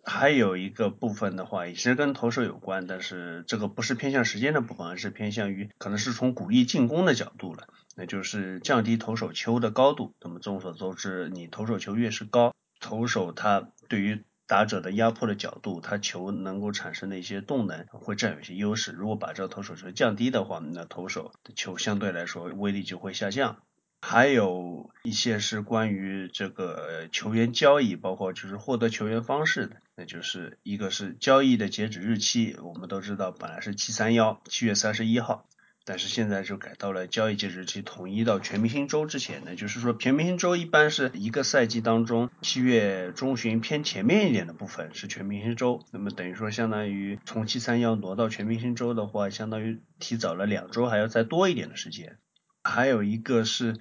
[0.03, 7.67] 还有一个部分的话，也是跟投手有关，但是这个不是偏向时间的部分，而是偏向于可能是从鼓励进攻的角度了。
[7.95, 10.13] 那就是降低投手球的高度。
[10.21, 18.91] 那么众所周知，你投手球越是高，投手他对于打者的压迫的角度，他球能够产生的一些动能会占有一些优势。
[18.91, 23.63] 如果把这个投手球降低的话，那投手的球相对来说威力就会下降。
[24.03, 35.47] 还有一些是关于这个球员交易，包括就是获得球员方式的，那就是一个是交易的截止日期，我们都知道本来是七三幺，七月三十一号。
[35.85, 52.17] 但是现在就改到了交易截止期统一到全明星周之前呢，就是说全明星周一般是一个赛季当中七月中旬偏前面一点的部分是全明星周，那么等于说相当于从七三要挪到全明星周的话，相当于提早了两周，还要再多一点的时间。
[52.63, 53.77] 还有一个是。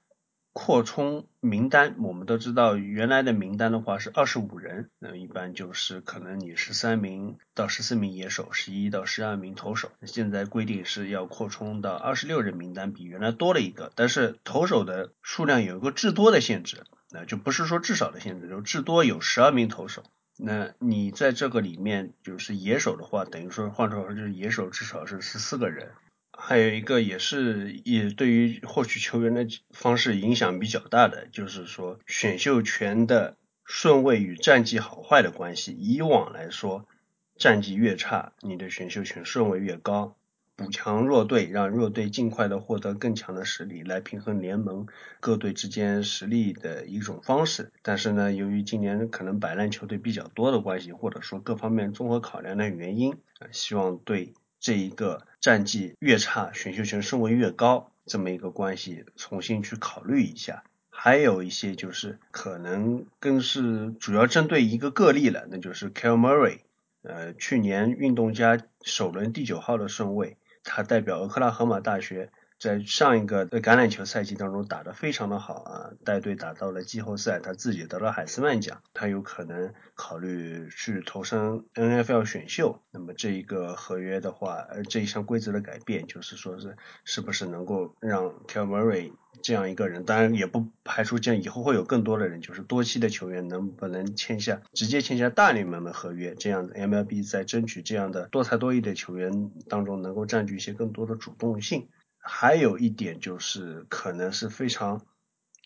[0.53, 9.93] 扩充名单，我们都知道原来的名单的话是二十五人，那一般就是可能你十三名到十四名野手，十一到十二名投手。
[10.03, 20.03] 现在规定是要扩充到二十六人名单，比原来多了一个，但是投手的数量有一个至多的限制，那就不是说至少的限制，就至多有十二名投手。
[20.37, 25.93] 那你在这个里面就是野手的话，等于说换句话说就是野手至少是十四个人。
[26.43, 35.77] 还有一个也是也对于获取球员的方式影响比较大的，就是说选秀权的顺位与战绩好坏的关系。
[35.79, 36.89] 以往来说，
[37.37, 40.17] 战绩越差，你的选秀权顺位越高。
[40.57, 44.87] 补强弱队，让弱队尽快的获得更强的实力，来平衡联盟
[45.19, 47.73] 各队之间实力的一种方式。
[47.81, 53.17] 但是呢，由于今年可能摆烂球队比较多的关系，或者说各方面综合考量的原因，
[53.53, 60.65] 希望对这一个战绩越差，选秀权顺位越高这么一个关系重新去考虑一下。
[60.91, 66.59] 还有一些就是可能更是主要针对一个个例了，那就是 Kel Murray，
[67.03, 70.37] 呃，去年运动家首轮第九号的顺位。
[70.63, 82.83] 他代表俄克拉荷马大学，在上一个橄榄球赛季当中打得非常的好啊，带队打到了季后赛，他自己得了海斯曼奖，他有可能考虑去投身 NFL 选秀。
[82.91, 101.89] 那么这一个合约的话，呃，这一项规则的改变，就是说是是不是能够让 Kel m u r r y 这样一个人，当然也不排除这样以后会有更多的人，就是多期的球员能不能签下直接签下大联盟的合约，这样 MLB 在争取这样的多才多艺的球员当中能够占据一些更多的主动性。
[102.21, 105.05] 还有一点就是可能是非常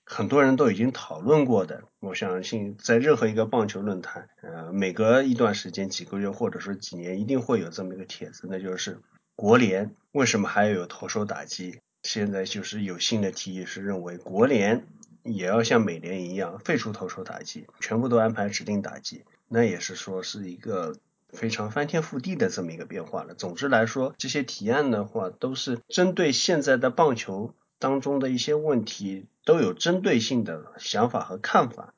[0.04, 9.00] 很多人都已经讨论过的，我相信在任何一个棒球论坛，呃，每隔一段时间几个月或者说几年一定会有这么一个帖子，那就是
[9.34, 11.80] 国联为什么还要有投手打击？
[12.02, 14.86] 现在就是有新的提议，是认为国联
[15.22, 19.24] 也要像美联一样废除投手打击，全部都安排指定打击。
[19.48, 20.96] 那也是说是一个
[21.34, 23.34] 非常翻天覆地的这么一个变化了。
[23.34, 31.92] 总之来说，这些提案的话都是针对现在的棒球当中的一些问题，都有针对性的想法和看法。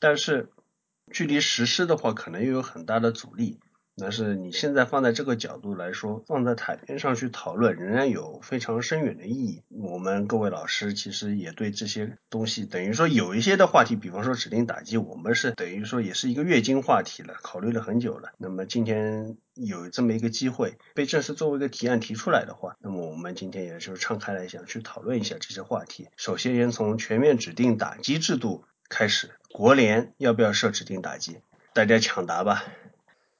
[0.00, 0.50] 但是
[1.12, 3.60] 距离实施的话，可能又有很大的阻力。
[3.98, 9.62] 但是你现在放在这个角度来说，放在台面上去讨论，仍然有非常深远的意义。
[9.68, 18.30] 我们各位老师其实也对这些东西，等于说有一些的话题，比方说指定打击，我们是等于说也是一个月经话题了，考虑了很久了。
[18.38, 26.08] 那么今天有这么一个机会被正式作为一个提案提出来的话，那么我们今天也就敞开来想去讨论一下这些话题。
[26.16, 31.38] 首先先从全面指定打击制度开始，国联要不要设指定打击？
[31.74, 32.64] 大家抢答吧。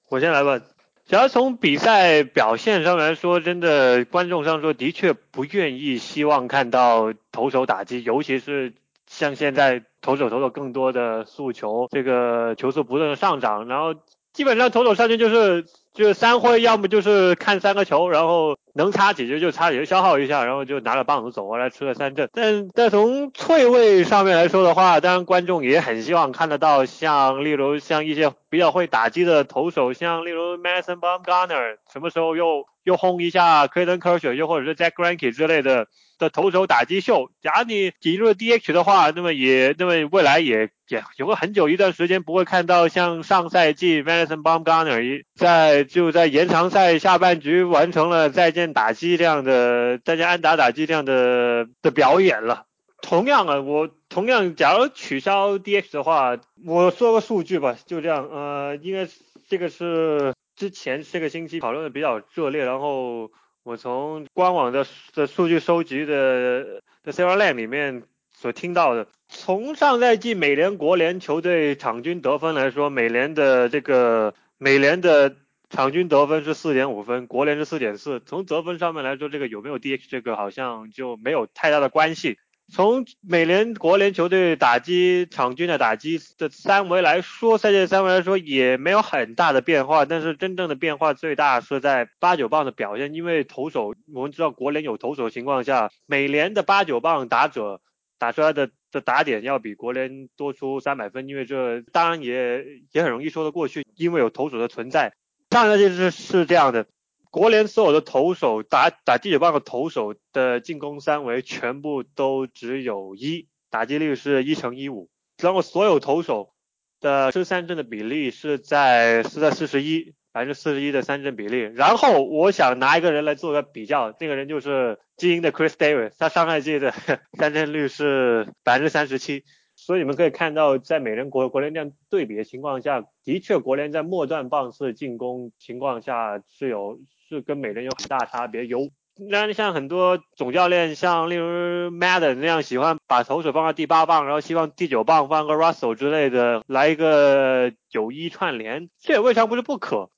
[0.08, 0.60] 我先来吧。
[1.06, 8.74] 只要从比赛表现上来说，真的观众上说，的确不愿意希望看到投手打击，尤其是
[9.06, 13.94] 像现在投手投手更多的诉求，这个球速不断的上涨，然后
[14.32, 18.56] 基本上投手上去就是就是三挥，要么就是看三个球，然后。
[18.78, 22.30] 能擦几局就擦几局，消耗一下，然后就拿着棒子走过来吃了三振。
[22.32, 35.88] 但但从脆位上面来说的话，当然观众也很希望看得到像例如像一些比较会打击的投手，像例如 Madison Bumgarner，什么时候又又轰一下 Clayton Kershaw，又或者是 Jack g r a n k y 之类的。
[36.18, 52.66] 的投手打击秀，假如你引入了 DH 的话，那么也那么未来也也有个很久一段时间不会看到像上赛季 Madison Bumgarner 在就在延长赛下半局完成了再见打击这样的再见安打打击这样的的表演了。
[53.00, 59.08] 同样啊，我同样假如取消 DH 的话，我说个数据吧，就这样，呃，应该
[59.48, 63.30] 这个是之前这个星期讨论的比较热烈，然后。
[63.68, 68.02] 我从官网的的数据收集的的 c r l a n 里面
[68.32, 75.36] 所听到的，从上赛季美联国联球队场均得分来说，美联的这个美联的
[75.68, 78.20] 场均得分是四点五分，国联是四点四。
[78.24, 82.38] 从得分上面来说，这个有没有 DH 这个好像就没有太大的关系。
[82.70, 97.80] 从美联、国联球队打击场均的打击的三维来说，赛季三维来说也没有很大的变化，但是真正的变化最大是在八九棒的表现，因为投手我们知道国联有投手的情况下，美联的八九棒打者
[98.18, 105.14] 打出来的的打点要比国联多出三百分，因为这当然也也很容易说得过去，因为有投手的存在，
[105.50, 106.86] 上赛季是是这样的。
[107.30, 115.10] 国联所有的投手打打第九棒的投手的进攻三围全部都只有一，打击率是一乘一五，
[115.42, 116.54] 然后所有投手
[117.00, 121.60] 的失三振的比例是在是在四十一，百分之四十一的三振比例。
[121.60, 126.92] 然后我想拿一个人来做个比较，那个人就是精英的 Chris Davis，他上赛季的
[127.38, 129.44] 三振率是百分之三十七。
[129.88, 138.66] 所以你们可以看到，在美联国国联这样对比的情况下，的确国联在末段棒次进攻情况下是有是跟美联有很大差别。
[138.66, 138.90] 有，
[139.30, 150.10] 那像很多总教练，像例如 Madden 那样喜欢把投手放到第八棒，然后希望第九棒放个 Russell 之类的，来一个九一串联，这也未尝不是不可。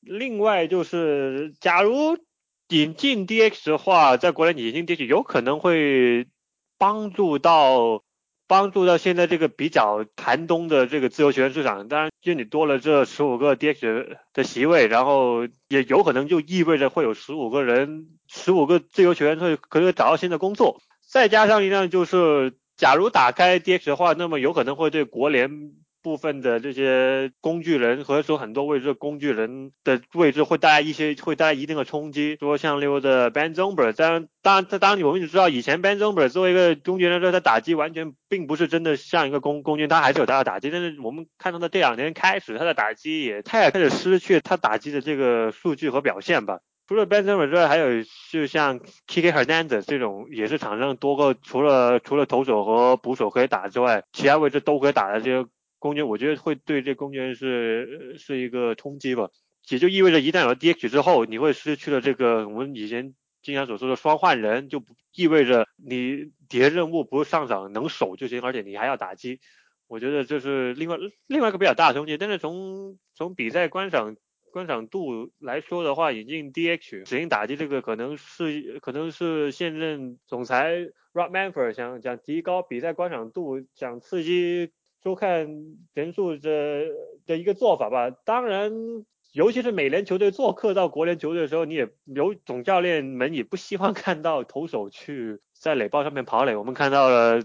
[0.00, 2.16] 另外就是，假如
[2.70, 6.26] 引进 DH 的话，在国内引进 DH 有可能会
[6.78, 8.02] 帮助到
[8.50, 11.86] 帮助到现在这个比较寒冬的这个自由球员市场。
[11.86, 20.82] 当然，就你多了这十五个 DH 的席位，然后也有可能就意味着会有十五个人、十五个自由球员会可以找到新的工作。
[21.08, 25.70] 再加上一辆就是，假如打开 DH 的话，那么有可能会对国联。
[26.02, 32.36] 部分的这些工具人，或者说很多位置的工具人的位置会带来一些，会带来一定的冲击。
[32.40, 40.70] 说像例如的 Ben Zombie，当然，当然，当然，我们也知道以前 Ben Zombie 作为一个工具人说他打击完全并不是真的像一个工工具，他还是有他的打击。
[40.70, 46.60] 但是我们看到的这两年开始，他的打击也他也开始失去他打击的这个数据和表现吧。
[46.88, 55.46] 除了 Ben Zombie 之外，还有就像 Kike Hernandez 这种也是场上多个除了除了投手和捕手可以打之外，其他位置都可以打的这些。
[55.80, 59.30] 公爵，我觉得会对这公爵是是一个冲击吧，
[59.68, 69.40] 也就意味着一旦有了 DH 之后，你会失去了这个我们以前经常所说的双换人，就不意味着你底下任务不是上场能守就行，而且你还要打击。
[69.88, 72.16] 我觉得这是另外另外一个比较大的冲击。
[72.18, 74.16] 但是从从比赛观赏
[74.52, 80.76] 观赏度来说的话，引进 DH 指定打击这个可能是可能是现任总裁
[81.14, 84.70] Rob Manfred 想想提高比赛观赏度，想刺激。
[85.02, 85.48] 收看
[85.94, 86.84] 人数的
[87.26, 88.10] 的一个做法吧。
[88.24, 88.72] 当然，
[89.32, 96.54] 尤其是美联球队做客到国联球队的时候，你也有总教练们也不希望 看到投手去在垒包上面跑垒。
[96.56, 97.42] 我们看到了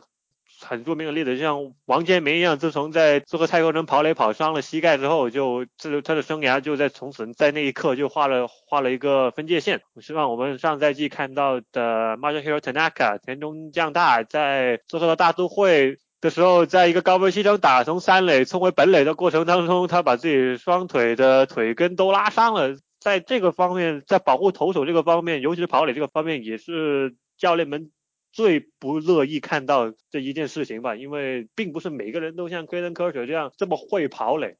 [0.61, 9.81] 很著名的例子，就像王建民一样，自从在做客太空人跑垒跑伤了膝盖之后，就这他的生涯就在从此在那一刻就画了画了一个分界线。
[9.93, 15.97] 我希望我们上赛季看到的 Masahiro Tanaka 田中将大在做客到大都会。
[16.25, 22.77] 的时候，在一个高分牺牲打从三垒冲回本垒的过程当中，他把自己双腿的腿根都拉伤了。
[22.99, 27.91] 在这个方面，在保护投手这个方面，尤其是跑垒这个方面，也是教练们
[28.31, 30.95] 最不乐意看到这一件事情吧。
[30.95, 34.57] 因为并不是每个人都像 k e 科 n 这样这么会跑垒。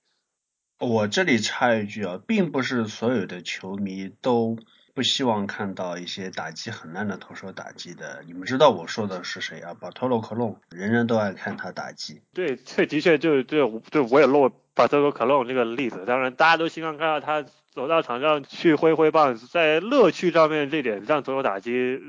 [0.79, 4.57] 我这里插一句啊，并不是所有的球迷都。
[4.95, 8.23] 不希望看到一些打击很烂的投手打击的。
[8.25, 9.75] 你们知道我说的是谁啊？
[9.77, 12.21] 巴托洛克隆，人人都爱看他打击。
[12.33, 16.05] 对，这的确就对，对我也落巴托洛克隆这个例子。
[16.07, 21.99] 当然，大家都希望看到他走到场上去挥挥棒，在乐趣上面这点让投手打击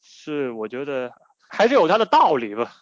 [0.00, 1.12] 是我觉得
[1.48, 2.72] 还是有他的道理吧。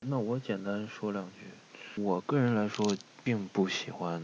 [0.00, 2.94] 那我简单说两句，我个人来说
[3.24, 4.22] 并不喜欢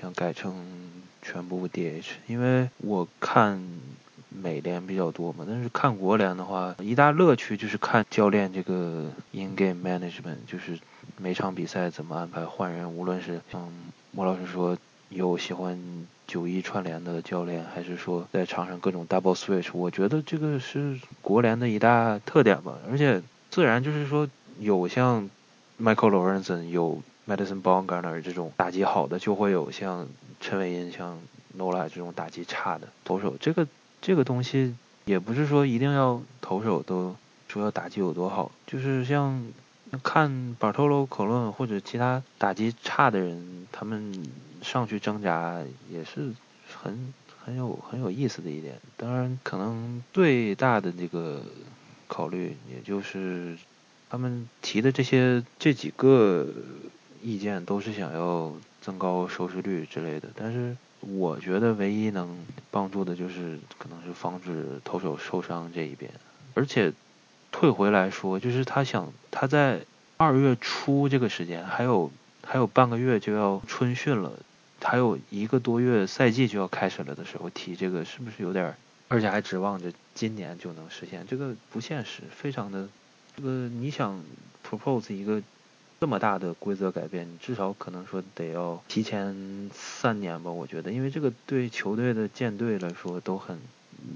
[0.00, 0.92] 想改成
[1.22, 3.60] 全部 DH，因为我看。
[4.40, 10.78] 美联比较多嘛，但是看国联的话，一大乐趣就是看教练这个 in game management，就是
[11.18, 13.72] 每场比赛怎么安排换人，无论是像
[14.12, 14.78] 莫老师说
[15.08, 15.78] 有喜欢
[16.26, 22.78] 九一串联的教练，还是说在场上各种 double switch，我觉得这个是国联的一大特点吧。
[22.90, 24.28] 而且自然就是说
[24.58, 25.28] 有像
[25.80, 30.08] Michael Lorenzen，有 Madison Bumgarner 这种打击好的，就会有像
[30.40, 31.18] 陈伟英、像
[31.58, 33.66] Nola 这种打击差的投手，这个。
[34.02, 34.74] 这个东西
[35.04, 37.14] 也不是说一定要投手都
[37.46, 39.46] 说要打击有多好，就是像
[40.02, 44.12] 看巴托罗口论或者其他打击差的人，他们
[44.60, 46.34] 上去挣扎也是
[46.68, 48.74] 很很有很有意思的一点。
[48.96, 51.40] 当然，可能最大的这个
[52.08, 53.56] 考虑，也就是
[54.10, 56.48] 他们提的这些这几个
[57.22, 60.76] 意见，都是想要增高收视率之类的，但是。
[61.02, 62.38] 我觉得唯一能
[62.70, 66.10] 帮助的就是可能是防止投手受伤这一边，
[66.54, 66.92] 而且
[67.50, 69.80] 退回来说，就是他想他在
[70.16, 72.10] 二月初这个时间还有
[72.44, 74.32] 还有半个月就要春训了，
[74.80, 78.74] 还有一个多月赛季就要开始了的时候提这个是不是有点，
[79.08, 82.88] 而且还指望着今年就能实现，这个不现实，非常的
[83.36, 84.22] 这个你想
[84.64, 85.42] propose 一个。
[86.02, 93.56] 这么大的规则改变，你至少可能说得要提前三年吧，我觉得，因为这个对球队的舰队来说都很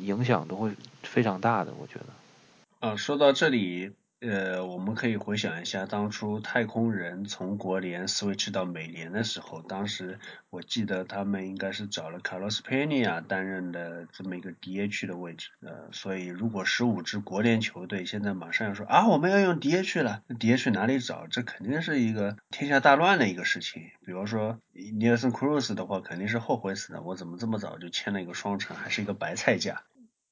[0.00, 0.72] 影响，都会
[1.04, 2.88] 非常大的，我觉得。
[2.88, 3.92] 啊，说到这里。
[4.28, 10.18] 呃，我们可以回想一下，当初太空人从国联 switch 到美联的时候，当时
[10.50, 15.50] 我记得他们应该是找了 Carlos Pena 担任的这么一个 DH 的位置。
[15.60, 21.28] 呃，所以如果十五支国联球队现在马上要说啊，我们要用 DH 了，DH 哪里找？
[21.28, 23.82] 这肯定是一个天下大乱的一个事情。
[24.04, 29.84] 比如说 Nelson Cruz 的话，肯定是后悔死的，我怎么这么早就签了一个双城，还是一个白菜价？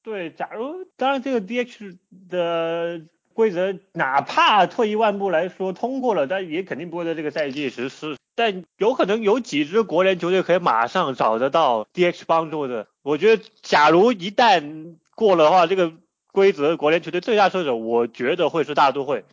[0.03, 1.97] 对，假如当然这个 DH
[2.29, 3.05] 的。
[3.35, 8.15] 规则哪怕退一万步来说通过了，但也肯定不会在这个赛季实施。
[8.33, 12.87] 但有可能有几支国联球队可以马上找得到 DH 帮助的。
[13.03, 15.91] 我觉得，假如一旦过了的话，这个
[16.31, 19.25] 规则国联球队最佳射手，我觉得会是大都会，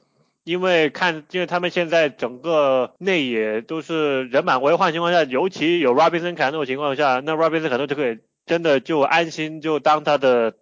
[0.43, 10.55] 因为看，因为他们现在整个内野都是人满为患情况下，尤其有 Robinson 凯诺的情况下，那 Robinson 凯诺就可以真的就安心就当他的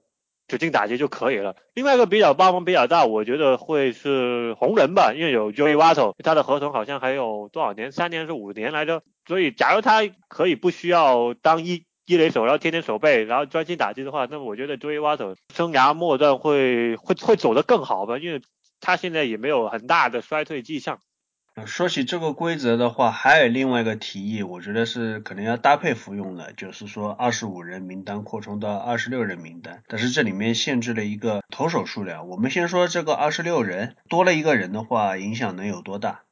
[0.50, 1.54] 指定打击就可以了。
[1.72, 11.84] 另外一个比较帮忙比较大，我觉得会是红人吧，因为有 Joey Votto，他的合同好像还有多少年，三年是五年来着，所以假如他可以不需要当一。
[12.06, 18.42] 一垒手，然后天天守备，然后专心打击的话，那么我觉得 Joey Votto 生涯末段会会会走得更好吧，因为
[18.80, 20.98] 他现在也没有很大的衰退迹象。
[21.66, 32.28] 说起这个规则的话，还有另外一个提议，我觉得是可能要搭配服用的，就是说二十五人名单扩充到二十六人名单，但是这里面限制了一个投手数量。
[32.28, 36.22] 我们先说这个二十六人多了一个人的话，影响能有多大？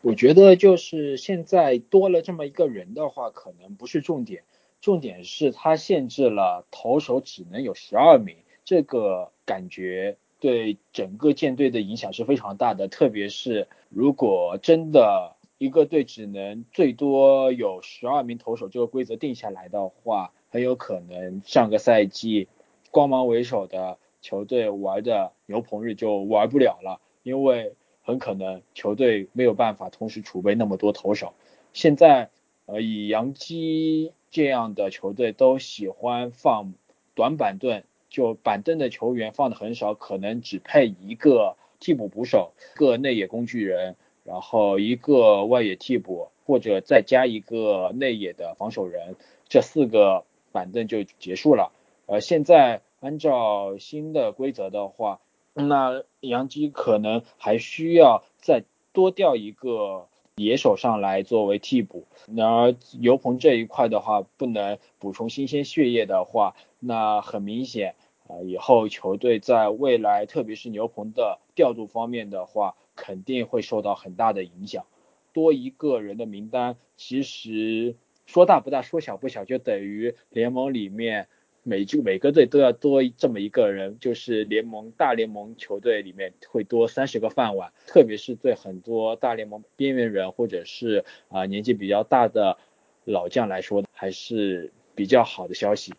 [0.00, 4.44] 我觉得就是现在多了这么一个人的话，可能不是重点。
[4.80, 12.88] 重点是它限制了投手只能有十二名，这个感觉对整个舰队的影响是非常大的。
[12.88, 22.48] 特别是如果真的一个队只能最多有十二名投手这个规则定下来的话，很有可能上个赛季
[22.90, 31.34] 光芒为首的球队玩的牛棚日就玩不了了，因为很可能球队没有办法同时储备那么多投手。
[31.72, 32.30] 现在
[32.66, 34.12] 呃以杨基。
[34.30, 36.74] 这样的球队都喜欢放
[37.14, 49.16] 短板盾，就板凳的球员放的很少，可能只配一个替补捕手，个内野工具人，然后一个外野替补，或者再加一个内野的防守人，
[49.48, 51.72] 这四个板凳就结束了。
[52.06, 55.20] 呃，现在按照新的规则的话，
[55.54, 60.08] 那杨基可能还需要再多调一个。
[60.38, 74.86] 野手上来作为替补，然而牛棚这一块的话，不能补充新鲜血液的话，那很明显啊，以后球队在未来，特别是牛棚的调度方面的话，肯定会受到很大的影响。
[75.32, 81.28] 多一个人的名单，其实说大不大，说小不小，就等于联盟里面。
[81.68, 92.56] 每就每个队都要多这么一个人，就是联盟大联盟球队里面会多三十个饭碗，特别是对很多大联盟边缘人或者是啊年纪比较大的
[93.04, 95.92] 老将来说，还是比较好的消息。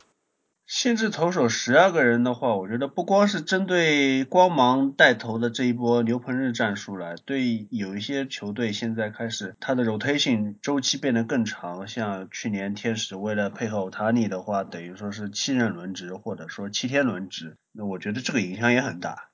[0.71, 19.28] 限制投手十二个人的话，我觉得不光是针对光芒带头的这一波牛棚日战术了，对有一些球队现在开始它的 rotation 周期变得更长，像去年天使为了配合塔尼的话，等于说是七人轮值或者说七天轮值，那我觉得这个影响也很大。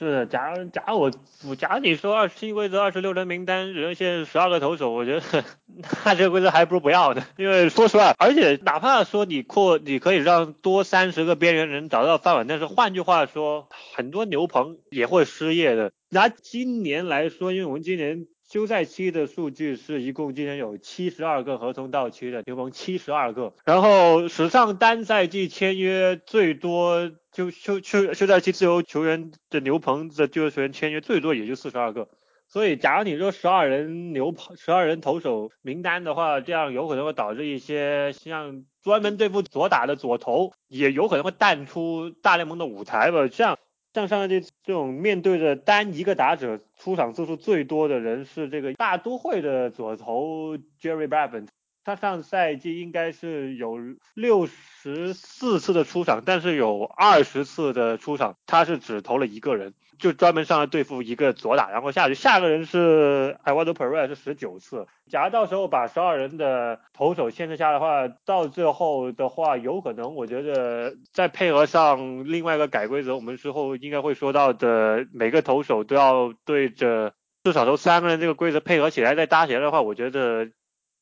[0.00, 5.44] 是，假如假如我，假如你说二十七规则二十六人名单，人限十二个投手，我觉得
[6.06, 7.22] 那这个规则还不如不要呢。
[7.36, 15.92] 因为说实话，而且哪怕说你扩，你可以让多三十个边缘人找到饭碗，但是换句话说，很多牛棚也会失业的。
[16.08, 18.26] 拿今年来说，因为我们今年。
[18.52, 23.52] 休赛期的数据是一共今年有七十二个合同到期的牛棚，七十二个。
[23.64, 32.08] 然后史上单赛季签约最多就休休休赛期自由球员的牛棚的自由球员签约最多也就四十二个。
[32.48, 43.28] 所以，假如你说十二人牛棚、十二人投手名单的话，这样有可能会导致一些像专门对付左打的左投，也有可能会淡出大联盟的舞台吧。
[43.28, 43.56] 像
[43.94, 51.46] 像上赛季这种面对着单一个打者出场次数最多的人是这个大都会的左投 Jerry Brabant，
[51.90, 53.78] 他上赛季应该是有
[54.14, 59.74] 六十四次的出场，但是有二十次的出场他是只投了一个人。
[59.98, 64.86] 就专门上来对付一个左打，然后下去，下个人是 i w a d o Perez 是十九次。
[65.10, 77.12] 假如到时候把十二人的投手限制下的话，到最后的话，有可能我觉得再配合上另外一个改规则，我们之后应该会说到的，每个投手都要对着
[77.44, 80.48] 至少投三个人这个规则配合起来再搭起来的话，我觉得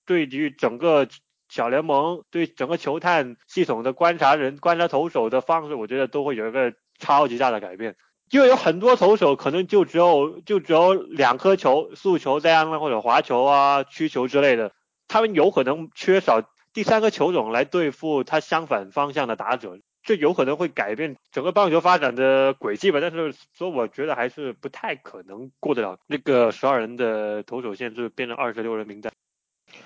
[0.08, 1.06] 对于整个
[1.50, 7.94] 小联盟对整个球探系统的观察人观察投手的方式，我觉得都会有一个超级大的改变。
[8.30, 14.72] 因为有很多投手可能就只有就只有两颗球，速球这样或者滑球啊、曲球之类的，
[15.08, 16.42] 他们有可能缺少
[16.72, 23.00] 第三个球种来对付他相反方向的打者，这有可能会改变整个棒球发展的轨迹吧。
[23.02, 29.12] 但是说我觉得还是不太可能过得了那个十二人的投手线，就变成二十六人名单。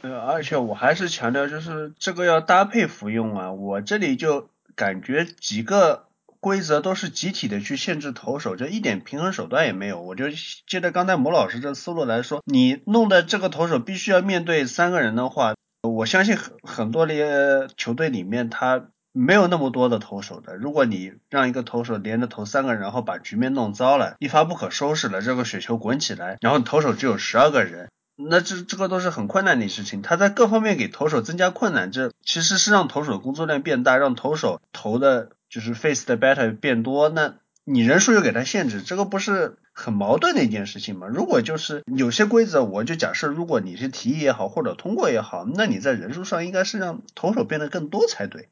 [0.02, 3.52] 呃，而且我还是强调，就是这个要搭配服用啊。
[3.52, 6.06] 我这里就感觉几个。
[6.42, 10.02] 规则都是集体的去限制投手，就一点平衡手段也没有。
[10.02, 10.24] 我就
[10.66, 20.56] 接着刚才摩老师这思路来说，你弄的这个投手必须要面对三个人的话，我相信很很多的球队里面，他没有那么多的投手的。
[20.56, 30.02] 如果你让一个投手连着投三个人，然后把局面弄糟了，一发不可收拾了，这个雪球滚起来，然后投手只有十二个人，那这这个都是很困难的事情。
[30.02, 37.08] 他在各方面给投手增加困难，这其实是让投手的工作量变大，让投手投的就是 face 的 batter 变多。
[37.08, 37.34] 那
[37.64, 41.06] 你人数又给他限制，这个不是很矛盾的一件事情吗？
[41.06, 48.48] 如果就是有些规则，我就假设，如果你是提议也好，或者通过也好，那你在人数上应该是让投手变得更多才对。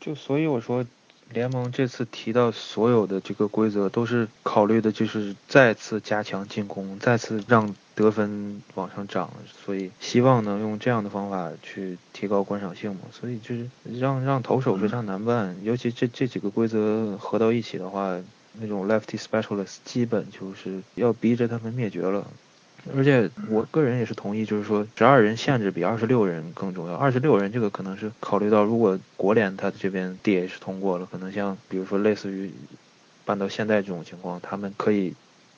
[0.00, 0.84] 就所以我说，
[1.30, 9.30] 联盟这次提到所有的这个规则，都是考虑的就是再次加强进攻，再次让得分往上涨，
[9.64, 13.00] 所以希望能用这样的方法去提高观赏性嘛。
[13.12, 13.66] 所以就是
[13.98, 18.18] 让让投手非常难办，尤其这这几个规则合到一起的话，
[18.60, 22.26] 那种 lefty specialist 基本就是要逼着他们灭绝了。
[22.96, 26.96] 而且我个人也是同意，就是说十二人限制比二十六人更重要。
[26.96, 32.50] 二十六人这个可能是考虑到，如果国联他这边 DH 通过了，可能像比如说类似于
[33.24, 35.14] 办到现在这种情况，他们可以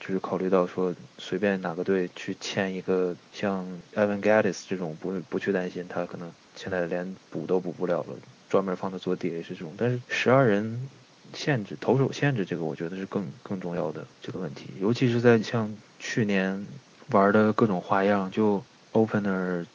[0.06, 8.16] 就是考虑到说随便哪个队去签一个像 Evan Gattis 这种，不不去担心他可能现在连补都补不了了，
[8.50, 9.72] 专门放他做 DH 这种。
[9.78, 10.88] 但是十二人
[11.32, 16.66] 限制投手限制这个，我觉得是更更重要的这个问题，尤其是在像去年。
[17.10, 19.66] 玩的各种花样，就 opener，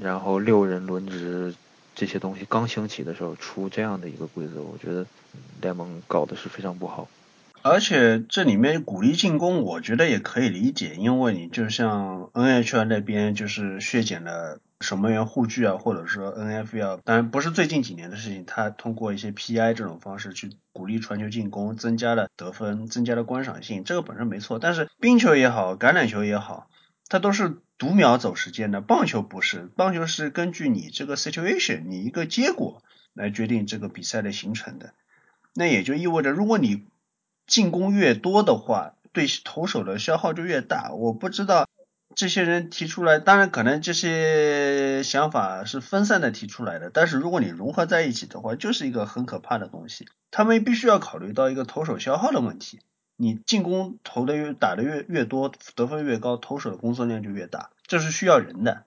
[0.00, 1.52] 然后六人轮值
[1.96, 5.04] 这些东西刚兴起的时候出这样的一个规则，我觉得
[5.60, 7.08] 联盟搞的是非常不好。
[7.62, 14.60] 而且这里面鼓励进攻，我觉得也可以理解，因为你就像 NHL 那边就是削减了。
[14.82, 24.58] 守门员护具啊，或者说 NFL，当然不是最近几年的事情，他通过一些 PI 这种方式去鼓励传球进攻，增加了得分，增加了观赏性，这个本身没错。
[24.58, 26.70] 但是冰球也好，橄榄球也好，
[27.10, 32.82] 它都是读秒走时间的，棒球不是，棒球是根据你这个 situation，你一个结果
[33.12, 34.94] 来决定这个比赛的形成的。
[35.54, 36.86] 那也就意味着，如果你
[37.50, 40.92] 进攻越多的话，对投手的消耗就越大。
[40.94, 41.66] 我不知道。
[42.16, 50.08] 这些人提出来，当然可能这些想法是分散的提出来的，但是如果你融合在一起的话，就是一个很可怕的东西。
[50.32, 52.80] 他们必须要考虑到一个投手消耗的问题，
[53.16, 58.84] 你进攻投的越打的越越多，得分越高，投手的工作量就越大，这是需要人的。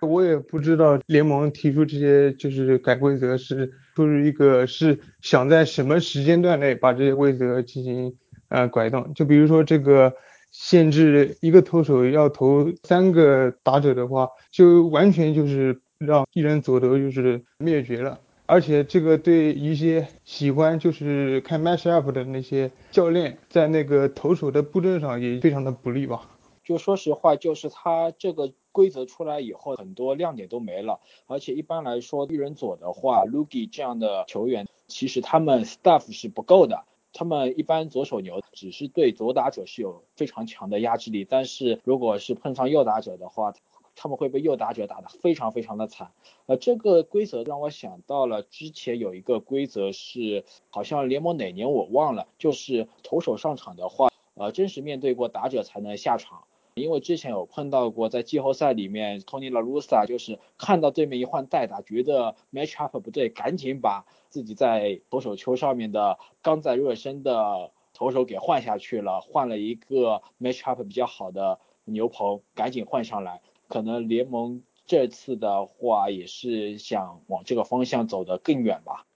[0.00, 8.14] 我也不知道联盟提出这些就是改规则是出于一个是想在什么时间段内把这些规则进行
[8.48, 10.12] 呃改动，就比如说这个。
[10.52, 18.18] 限制一个投手要投三个打者的话，就完全就是让一人左投就是灭绝了。
[18.46, 26.22] 而且这个对一些喜欢就是看 match up 的那些教练，在那个投手的布阵上也非常的不利吧。
[26.64, 31.00] 就说实话，就是他这个规则出来以后，很多亮点都没了。
[31.26, 36.84] 而且一般来说，一人左的话 l u g i 这样的球员，其实他们 staff 是不够的。
[37.14, 43.54] 他们一般左手牛只是对左打者是有非常强的压制力，但是如果是碰上右打者的话，
[43.94, 46.10] 他们会被右打者打得非常非常的惨。
[46.44, 56.44] 呃，这个规则让我想到了之前有一个规则是，好像联盟哪年我忘了，就是投手上场的话，呃，真实面对过打者才能下场。
[56.76, 73.40] 因为之前有碰到过，在季后赛里面，Tony La Russa 就是看到对面一换代打，觉得 match up 不对，赶紧把自己在投手球上面的刚在热身的投手给换下去了，换了一个 match up 比较好的牛棚，赶紧换上来。
[73.68, 79.06] 可能联盟这次的话也是想往这个方向走得更远吧。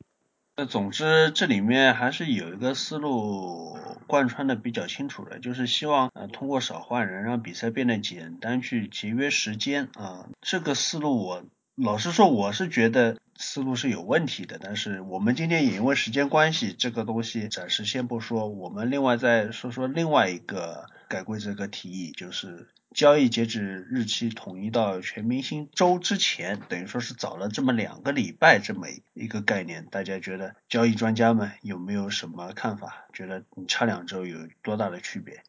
[0.57, 10.29] 那总之，这里面还是有一个思路贯穿的比较清楚的，就是希望呃通过少换人，让比赛变得简单，去节约时间啊。
[10.43, 11.45] 这个思路我
[11.77, 14.59] 老实说，我是觉得思路是有问题的。
[14.61, 22.69] 但是我们今天也因为时间关系，这个东西暂时先不说，我们另外再说说另外一个改规则个提议，就是。
[22.95, 33.07] 交易截止日期统一到全明星周之前，等于说是早了这么两个礼拜，这么一个概念，大家觉得交易专家们有没有什么看法？
[33.13, 35.43] 觉得你差两周有多大的区别？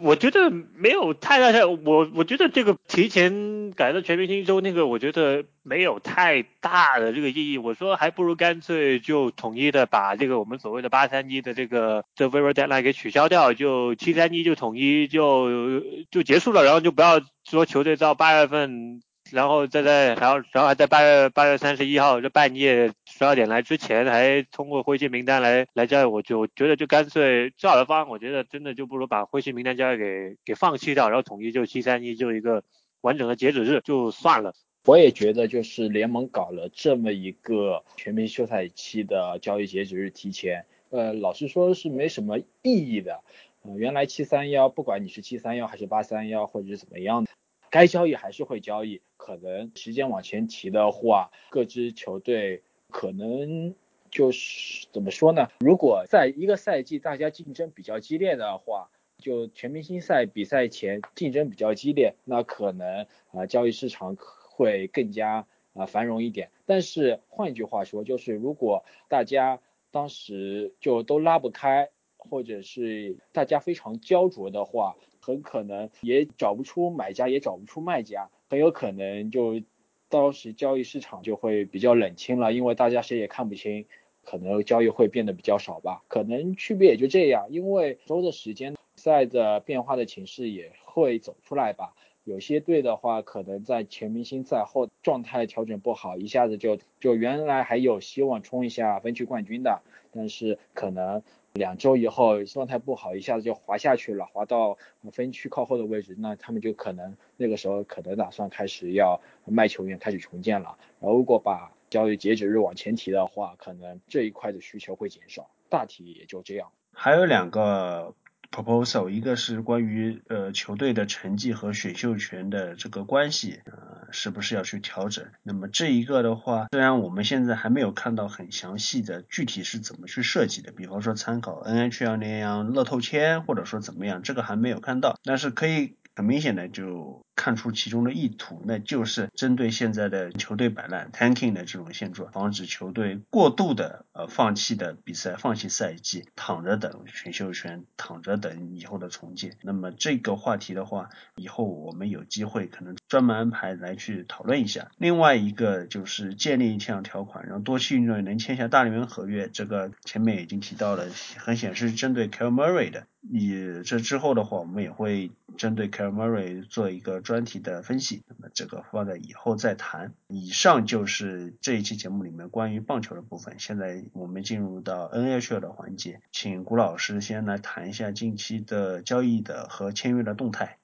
[0.00, 7.58] 我觉得没有太大太，我我觉得这个提前改到全明星周那个，我觉得没有太大的这个意义。
[7.58, 15.80] 我说还不如干脆就统一的把这个我们所谓的八三一的这个这 v e r deadline 给取消掉，就七三一就统一就
[16.10, 19.00] 就结束了，然后就不要说球队到八月份。
[19.30, 32.62] 然后再在，然后然后还在八月八月三十一号这半夜十二点来之前，还通过灰心名单来来交易，我就觉得就干脆最好的方案，我觉得真的就不如把灰心名单交易给给放弃掉，然后统一就七三一就一个
[33.00, 34.54] 完整的截止日就算了。
[34.86, 43.22] 我也觉得，就是联盟搞了这么一个全民休赛期的交易截止日提前，呃，老实说是没什么意义的。
[43.62, 47.30] 呃，原来七三幺，不管你是七三幺还是八三幺，或者是怎么样的，
[47.74, 49.02] 该交易还是会交易。
[49.16, 53.74] 可能时间往前提的话，各支球队可能
[54.12, 55.48] 就是怎么说呢？
[55.58, 66.50] 如果在一个赛季大家竞争比较激烈的话，就全明星赛比赛前竞争比较激烈，那可能啊交易市场会更加啊繁荣一点。
[66.66, 69.58] 但是换句话说，就是如果大家
[69.90, 71.90] 当时就都拉不开，
[72.30, 79.62] 或者是大家非常焦灼的话，很可能也找不出买家，也找不出卖家，很有可能就
[80.08, 83.86] 当时交易市场就会比较冷清了，因为大家谁也看不清，
[84.22, 86.02] 可能交易会变得比较少吧。
[86.08, 91.94] 可能区别也就这样，因为周的时间赛的变化的情势也会走出来吧。
[92.24, 101.22] 有些队的话，可能在全明星赛后状态调整不好，一下子就就原来还有希望冲一下分区冠军的，但是可能。
[101.54, 104.76] 两周以后状态不好，一下子就滑下去了，滑到
[105.12, 110.76] 分区靠后的位置，那他们就可能那个时候可能打算开始要卖球员，开始重建了。
[110.98, 116.72] 然后如果把交易截止日往前提的话，可能这一块的需求会减少，大体也就这样。
[116.92, 118.14] 还有两个。
[118.54, 125.26] Proposal 一个是关于呃球队的成绩和选秀权的这个关系，呃是不是要去调整？
[125.42, 137.24] 那么这一个的话，虽然我们现在还没有看到很详细的具体是怎么去设计的，比方说参考 NHL 那样乐透签，或者说怎么样，这个还没有看到，但是可以很明显的就。
[137.36, 149.56] 看出其中的意图，那就是针对现在的球队摆烂 tanking 的这种现状，防止球队过度的呃放弃的比赛，放弃赛季，躺着等选秀权，躺着等以后的重建。
[149.62, 154.90] 那么这个话题的话，以后我们有机会可能专门安排来去讨论一下。
[154.98, 161.06] 另外一个就是建立这样条款，让多期运动员能签下大联盟合约，这个前面已经提到了，
[161.36, 163.06] 很显是针对 k a l Murray 的。
[163.26, 167.44] 你这之后的话，我们也会针对 k a l Murray 做一个专。
[167.44, 170.14] 题的分析，那么这个放在以后再谈。
[170.28, 173.56] 以上就是这一期节目里面关于棒球的部分。
[173.58, 180.78] 现在我们进入到 NHL 的环节，请古老师先来谈一下近期的交易的和签约的动态。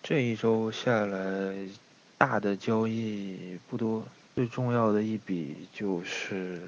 [0.00, 1.68] 这一周下来，
[2.16, 4.06] 大的交易不多，
[4.36, 6.62] 最重要的一笔就是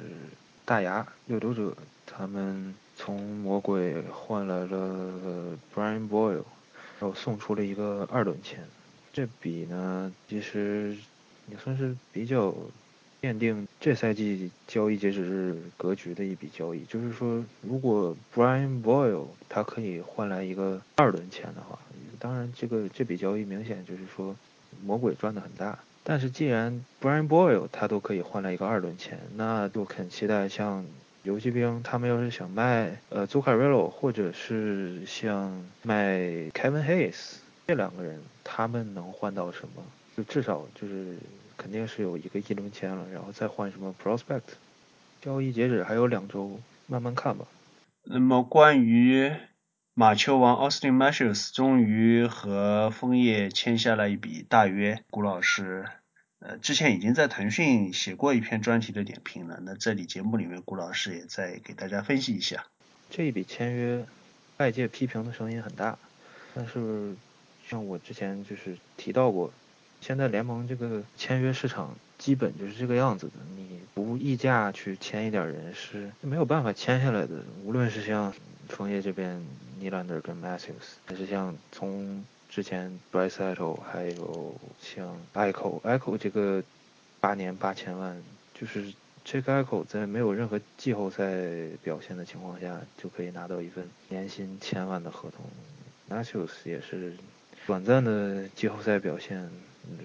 [0.64, 6.42] 大牙掠夺者，他们从魔鬼换来了 Brian Boyle，
[6.98, 8.59] 然后送出了一个二轮签。
[9.12, 10.96] 这笔呢，其实
[11.50, 12.54] 也算是比较
[13.20, 16.82] 奠定这赛季交易截止日格局的一笔交易。
[16.84, 21.78] 就是说，如果 Brian Boyle 他可以换来一个二轮签的话，
[22.18, 24.34] 当然这个这笔交易明显就是说
[24.82, 25.78] 魔鬼赚的很大。
[26.02, 30.84] 但是既然 Brian Boyle 他都可以换来一个二轮签，那就很期待像
[31.22, 36.18] 游骑兵他们要是想卖呃 Zuccarello，或者是像卖
[36.54, 37.41] Kevin Hayes。
[37.72, 39.82] 这两个人他们能换到什么？
[40.14, 41.16] 就至少就是
[41.56, 44.42] 肯定是有一个一轮签了，然后再换什么 prospect。
[45.22, 47.46] 交易截止还有两周，慢慢看吧。
[48.04, 49.32] 那么关于
[49.94, 55.86] 马球王 Austin Matthews 终于和枫叶签下了一笔大约，古老师
[56.40, 62.66] 呃之前已经在腾讯写过一篇专题的点评了，那这里节目里面古老师也再给大家分析一下。
[63.08, 64.04] 这一笔签约，
[64.58, 65.98] 外界批评的声音很大，
[66.54, 67.16] 但是。
[67.72, 69.50] 像我之前就是提到过，
[70.02, 77.42] 现在联盟这个签约市场基本就是这个样子的，你不溢价去签一点人是没有办法签下来的。
[77.64, 78.30] 无论是像
[78.68, 79.42] 枫叶这边
[79.78, 86.62] 尼兰德跟 Matthews，还是像从之前 Bryce i t o 还有像 Echo，Echo 这个
[87.20, 88.92] 八年八千万，就是
[89.24, 91.24] 这个 Echo 在没有任何季后赛
[91.82, 95.46] 表现的情况下，就可以拿到一份年薪千万的合同。
[96.10, 97.14] Matthews 也是。
[97.64, 99.48] 短暂的季后赛表现，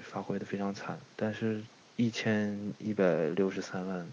[0.04, 1.62] 发挥的非常惨，但是
[1.96, 4.08] 一千一百六十三万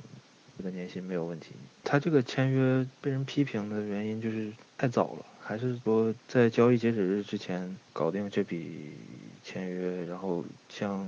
[0.56, 1.50] 这个年薪没有问题。
[1.82, 8.92] 他这个签约被人批评的原因就是太早了，还是说在交易截止日之前搞定这笔
[9.44, 10.06] 签约？
[10.06, 11.06] 然后像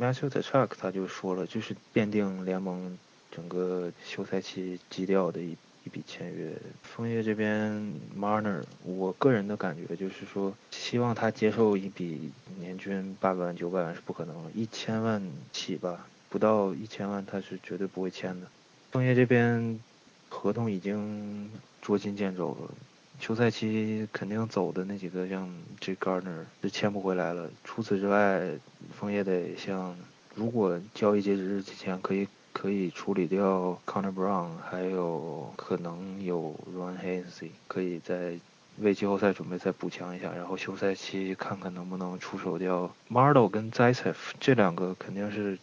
[0.00, 2.98] Matthew t c h u k 他就说了，就是奠定联盟
[3.30, 5.56] 整个休赛期基调的一。
[5.84, 6.52] 一笔签约，
[6.82, 7.72] 枫叶这边
[8.16, 15.22] Marner，我个人的感觉就是说，希望他接受一笔年均八百万九百万是不可能了，一千万
[15.52, 18.46] 起吧，不到一千万他是绝对不会签的。
[18.90, 19.80] 枫叶这边
[20.28, 21.50] 合同已经
[21.80, 22.74] 捉襟见肘了，
[23.18, 25.50] 休赛期肯定走的那几个像
[25.80, 27.50] J Gardner 是签不回来了。
[27.64, 28.50] 除此之外，
[28.98, 29.96] 枫叶得像
[30.34, 38.34] 如果交易截止日之前可以可以处理掉 Connor Brown，还有可能有 Ron h a n s e y 可以在
[38.78, 45.58] 为季后赛准备再补强一下，然后休赛期看看能不能出手掉 Mardo 跟 Zaitsev 这两个肯定是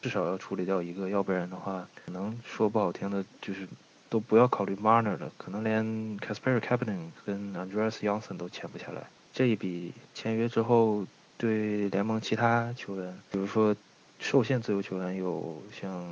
[0.00, 3.66] 至少要处理掉一个，要不然的话，可能说不好听的，就是
[4.08, 5.84] 都不要考虑 Marner 了，可能连
[6.18, 9.02] Casper k a p e n n 跟 Andreas Johnson 都签不下来。
[9.32, 11.04] 这一笔签约之后，
[11.36, 13.74] 对联盟其他球员，比如说
[14.18, 16.06] 受限自由球员有像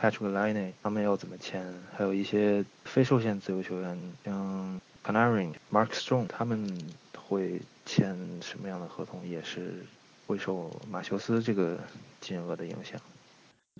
[0.00, 1.62] Patrick Line，他们要怎么签？
[1.94, 6.72] 还有一些非受限自由球员，像 Panarin、Mark Strong，他们
[7.16, 9.26] 会签什么样的合同？
[9.28, 9.74] 也是
[10.26, 11.78] 会受马修斯这个
[12.20, 13.00] 金额的影响。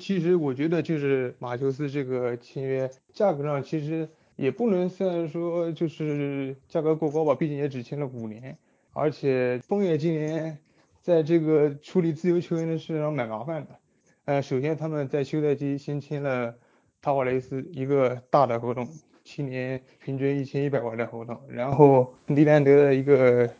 [0.00, 8.56] 其实我觉得就是马修斯这个签约价格上，其实也不能算说就是价格过高吧，毕竟也只签了五年。
[8.92, 10.58] 而且枫叶今年
[11.04, 13.78] 在这个处理自由球员的事上蛮麻烦的。
[14.24, 16.54] 呃，首先他们在休赛期先签了
[17.02, 18.88] 塔瓦雷斯一个大的合同，
[19.22, 23.50] 七年平均一千一百万的合同，然后利兰德的一个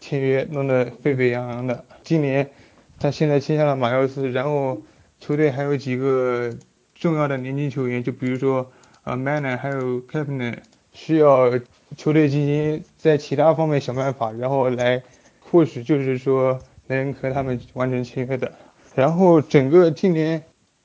[0.00, 1.84] 签约弄得沸沸扬扬的。
[2.02, 2.50] 今年
[2.98, 4.80] 他现在签下了马修斯，然后
[5.20, 6.50] 球队还有几个
[6.94, 8.72] 重要的年轻球员，就比如说
[9.04, 11.52] 呃 m a n n 还有 c a p t a i n 需要。
[11.96, 15.02] 球队进行在其他方面想办法，然后来
[15.38, 16.58] 或许就是说
[16.88, 18.52] 能和他们完成签约的。
[18.94, 20.42] 然后整个今年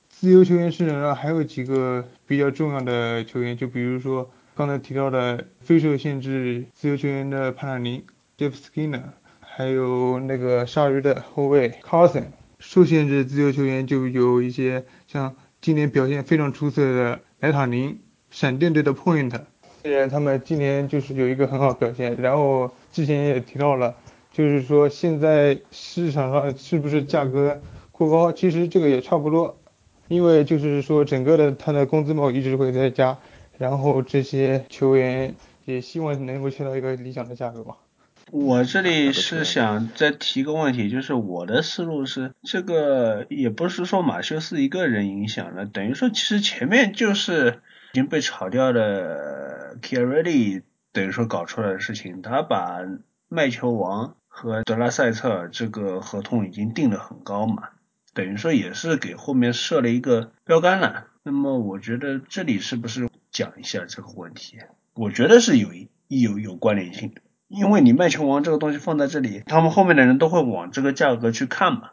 [0.08, 8.04] 自由球员市场上还有几个比较重要的球员，就比如说刚才提到的非受限制自由球员的帕纳林
[8.36, 9.02] Jeff Skinner，
[9.40, 12.24] 还有那个鲨鱼的后卫 Carson。
[12.58, 17.98] 受限制自由球员就有一些像今年表现非常出色的莱塔宁，
[18.30, 19.32] 闪电队的 Point。
[19.82, 23.96] 虽然他们今年就是有一个很好表现，然后之前也提到了，
[24.32, 27.60] 就是说现在市场上是不是价格
[27.90, 28.32] 过高？
[28.32, 29.60] 其实这个也差不多，
[30.08, 33.18] 因为就是说整个的他的工资帽一直会在加，
[33.58, 37.76] 然后这些球员也希望能够签到一个理想的价格吧。
[38.30, 47.60] 我这里是想再提个问题，就是我的思路是，这个也不是说马修斯一个人影响了，等于说其实前面就是。
[47.94, 50.62] 已经被炒掉的 k i r e d y
[50.94, 52.78] 等于说搞出来的事情，他把
[53.28, 57.68] 麦球王和德拉塞特尔这个合同已经定得很高嘛，
[58.14, 61.04] 等于说也是给后面设了一个标杆了。
[61.22, 64.58] 那么我觉得这里是不是讲一下这个问题？
[64.94, 65.68] 我觉得是有
[66.08, 71.90] 有有关联性的，因为你麦球王这个东西放在这里，他们后面的人都会往这个价格去看嘛。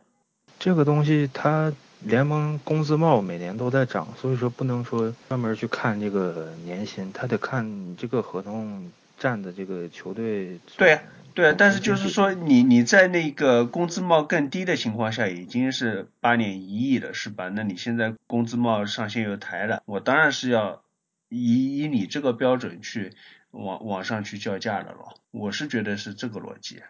[0.57, 1.73] 这个东西它。
[2.01, 10.57] 联盟工资帽每年都在涨，所以说不能说专门去看这个年薪，他得看你这个合同占的这个球队。
[10.77, 10.97] 对
[11.39, 17.47] 对，但是就是说你你在那个工资帽更低的情况下，已经是八年一亿了，是吧？
[17.47, 20.81] 那你现在工资帽上限又抬了，我当然是要
[21.29, 23.13] 以以你这个标准去
[23.51, 25.15] 往往上去叫价的咯。
[25.31, 26.81] 我是觉得是这个逻辑。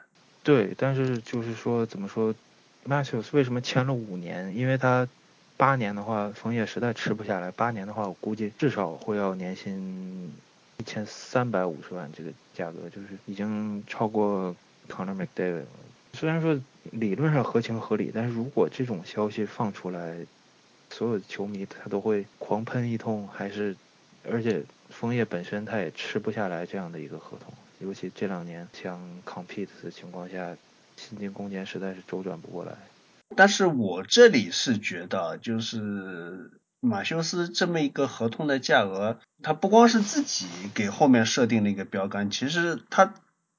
[0.41, 2.33] 对，但是就是说怎么说
[2.87, 4.57] ？Matthews 为什么签了五年？
[4.57, 5.07] 因为他
[5.57, 7.51] 八年的话，枫叶实在吃不下来。
[7.51, 10.33] 八年的话，我估计至少会要年薪
[10.79, 14.55] 一千三百五十万这个价格，就是已经超过
[14.87, 15.67] Conor McDavid 了。
[16.13, 16.59] 虽然说
[16.91, 20.17] 理论上合情合理，但是如果这种消息放出来，
[20.89, 23.75] 所有球迷他都会狂喷一通，还是
[24.27, 30.57] 而且枫叶本身他也吃不下来这样的一个合同，尤其这两年像 compete 的情况下。
[30.99, 32.73] 薪金空间实在是周转不过来，
[33.33, 36.51] 但是我这里是觉得，就是
[36.81, 43.13] 马修斯这么一个合同的价格，他不光是自己给后面设定了一个标杆，其实他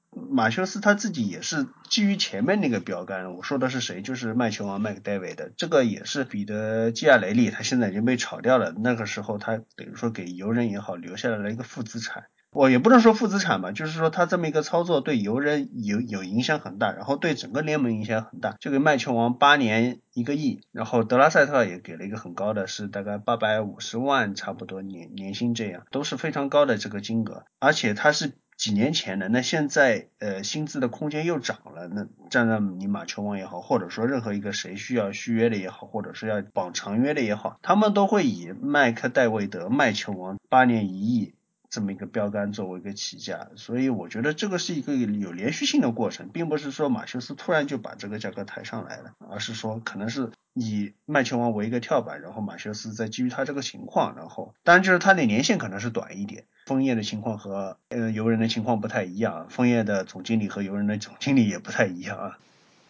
[0.09, 3.35] 马修斯他自己也是基于前面那个标杆。
[3.35, 4.01] 我说的是谁？
[4.01, 8.73] 就是麦球王麦克戴维的，这个也是彼得基亚雷利，他现在已经被炒掉了。
[8.77, 12.25] 那个时候他等于说给游人也好留下来了一个负资产。
[12.53, 18.57] 我也不能说负资产吧，就是说他这么一个操作对游人有有影响很大，然后对整个联盟影响很大。
[18.59, 27.45] 这个麦球王八年一个亿，然后德拉塞特也给了一个很高的，是大概八百五十万差不多年年薪，这样都是非常高的这个金额。
[27.59, 41.33] 而且他是几年前的，那现在呃薪资的空间又涨了，那站在你马球王也好，或者说任何一个谁需要续约的也好，或者是要绑长约的也好，他们都会以麦克戴维德麦球王八年一亿。
[41.71, 56.43] 这么一个标杆作为一个起价，所以我觉得这个是一个有连续性的过程，并不是说马修斯突然就把这个价格抬上来了，而是说可能是以麦球王为一个跳板，然后马修斯再基于他这个情况，然后当然就是他的年限可能是短一点。
[56.65, 62.37] 枫叶的情况和呃游人的情况不太一样，枫叶的总经理和游人的总经理也不太一样啊。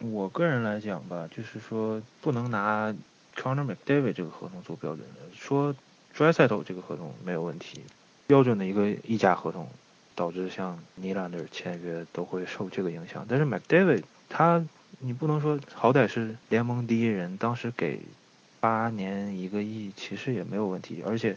[0.00, 2.92] 我个人来讲吧，就是说不能拿
[3.36, 7.82] Conor McDavid 这个合同做标准的，说 d r y s e t 这个合同没有问题，
[8.32, 9.68] 标准的一个溢价合同，
[10.14, 13.26] 导致像尼兰德签约都会受这个影响。
[13.28, 14.64] 但是 McDavid 他，
[15.00, 18.00] 你不能说好歹是联盟第一人，当时给
[18.58, 21.36] 八年一个亿，其实也没有问题，而且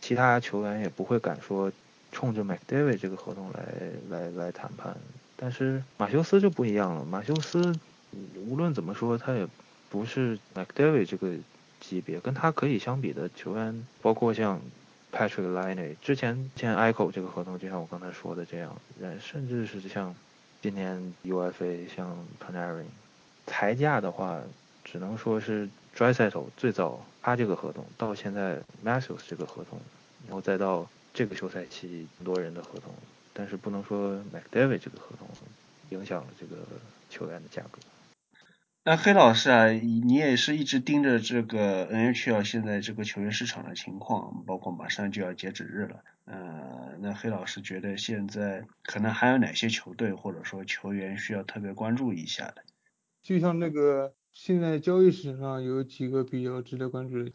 [0.00, 1.72] 其他球员也不会敢说
[2.12, 3.64] 冲着 McDavid 这个合同来
[4.08, 4.96] 来来谈判。
[5.34, 7.74] 但是马修斯就不一样了，马修斯
[8.48, 9.48] 无论怎么说，他也
[9.90, 11.34] 不是 McDavid 这个
[11.80, 14.60] 级别，跟他可以相比的球员，包括像
[15.16, 18.76] Patrick Liney 之前签 ECHO 这个合同，就像我刚才说的这样，
[19.18, 20.14] 甚至是像
[20.60, 22.84] 今年 UFA 像 Panarin，
[23.46, 24.38] 抬价的话，
[24.84, 29.80] 只能说是 Drysettle 最早他这个合同，到现在 Matthews 这个合同，
[30.26, 32.94] 然后再到这个休赛期很多人的合同。
[33.32, 35.28] 但是不能说 McDavid 这个合同
[35.90, 36.56] 影响了这个
[37.08, 37.78] 球员的价格。
[38.88, 46.04] 那黑老师啊，你也是一直盯着这个 NHL 现在这个球员市场的情况，包括马上就要截止日了。
[46.24, 52.62] 呃，那黑老师觉得现在可能还有哪些球队或者说球员需要特别关注一下的？
[53.24, 57.32] 就像那个现在交易史上有几个比较值得关注的，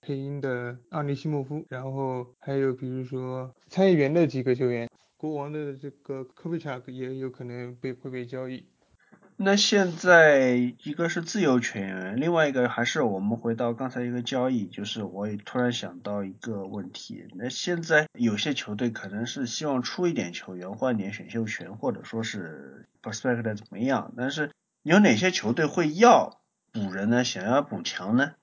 [0.00, 4.88] 配音的阿尼西莫夫，然后还有比如说参议员的几个球员。
[5.18, 8.66] 国王的这个科维查也有可能被会被交易。
[9.36, 10.48] 那现在
[10.84, 17.26] 一个是自由权，另外一个还是我们回到刚才一个交易，就是我也突然想到一个问题。
[17.34, 26.40] 那现在有些球队可能是希望出一点球员换点选秀权，或者说是 prospect 怎么样，但是有哪些球队会要
[26.72, 27.24] 补人呢？
[27.24, 28.34] 想要补强呢？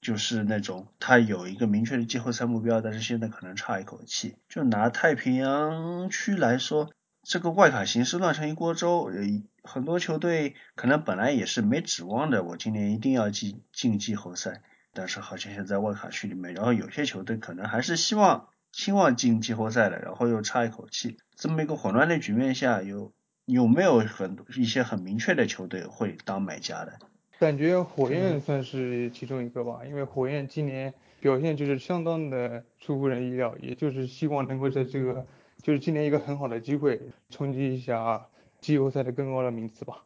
[0.00, 4.36] 就是那种他有一个明确的季后赛目标，但是现在可能差一口气。
[4.48, 6.90] 就拿太平洋区来说，
[7.24, 9.10] 这个外卡形势乱成一锅粥，
[9.66, 14.62] 很多球队可能本来也是没指望的，我今年一定要进进季后赛，
[14.94, 23.12] 但是好像现在外卡区里面，然后有些球队可能还是希望希望进季后赛的，然后又差一口气，这么一个混乱的局面下，有
[23.44, 26.98] 有没有很一些很明确的球队会当买家的？
[27.38, 35.26] 感觉火焰算是其中一个吧，因为火焰今年表现就是相当的出乎人意料，也就是希望能够在这个
[35.62, 38.26] 就是今年一个很好的机会冲击一下
[38.66, 39.98] 季后赛的更高的名次吧。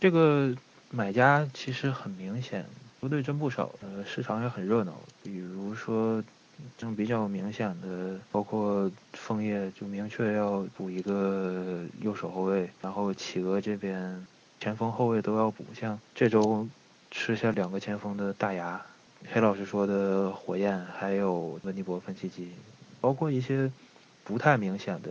[0.00, 0.52] 这个
[0.90, 2.66] 买家其实很明显，
[3.00, 3.70] 球队真不少，
[4.04, 4.92] 市场也很热闹。
[5.22, 6.20] 比如说，
[6.76, 14.26] 这种比较明显的，包括枫叶就明确要补一个右手后卫，然后企鹅这边。
[14.58, 16.68] 前锋后卫都要补，像这周
[17.12, 18.84] 吃下两个前锋的大牙，
[19.32, 22.50] 黑老师说的火焰，还有温尼伯芬奇基，
[23.00, 23.70] 包括一些
[24.24, 25.10] 不太明显的，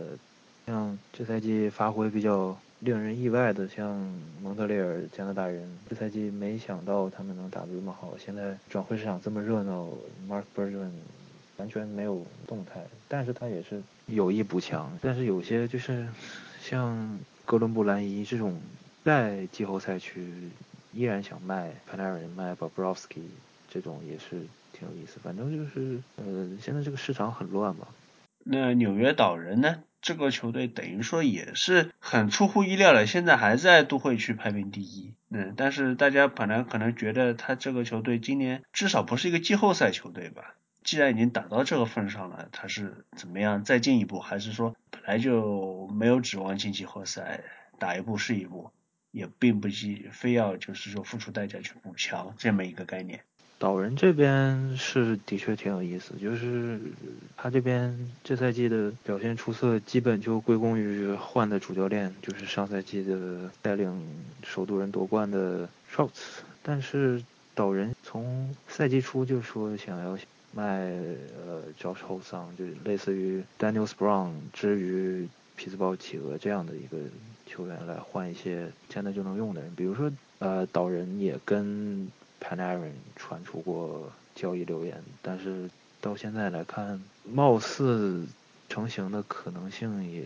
[0.66, 3.96] 像这赛季发挥比较令人意外的，像
[4.42, 8.14] 蒙特利尔加拿大人，这赛季没想到他们能打得这么好。
[8.18, 9.88] 现在转会市场这么热闹
[10.28, 10.90] ，Mark Bergman
[11.56, 14.96] 完全没有动态，但是他也是有意补强。
[15.00, 16.06] 但是有些就是
[16.60, 18.60] 像哥伦布兰伊这种。
[19.04, 20.32] 在季后赛区
[20.92, 23.22] 依然想卖 Panarin 卖 Bobrovsky
[23.68, 27.88] 这种也是挺有意思，反正就是呃现在这个市场很乱嘛。
[28.44, 29.82] 那纽约岛人呢？
[30.02, 35.14] 这个球队等于说也是很出乎意料的，现在还在都会区排名第一。
[35.30, 40.56] 嗯，但是大家本来可能觉得他这个球队今年至少不是一个季后赛球队吧？
[40.82, 47.44] 既然已经打到这个份上了，他是怎么样再进一步，还是说本来就没有指望进季后赛，
[47.78, 48.72] 打一步是一步？
[49.12, 53.20] 也并不急，非要就是说付出代价去补强这么一个概念。
[53.62, 56.80] 岛人这边是的确挺有意思，就是
[57.36, 64.04] 他这边这赛季的表现出色，基本就归功于换的主教练，就是上赛季的带领
[64.42, 66.40] 首都人夺冠的 shultz。
[66.60, 67.22] 但是
[67.54, 70.18] 岛人从赛季初就说想要
[70.52, 70.90] 卖
[71.46, 76.98] 呃 Josh h o s o n 就类似于 Daniel Brown 之于匹兹堡企鹅这样的一个。
[77.44, 82.08] 球员来换一些现在就能用的人，比如说呃岛人也跟
[82.42, 85.70] Panarin 传出过交易留言，但是
[86.00, 88.26] 到现在来看，貌似
[88.68, 90.24] 成型的可能性也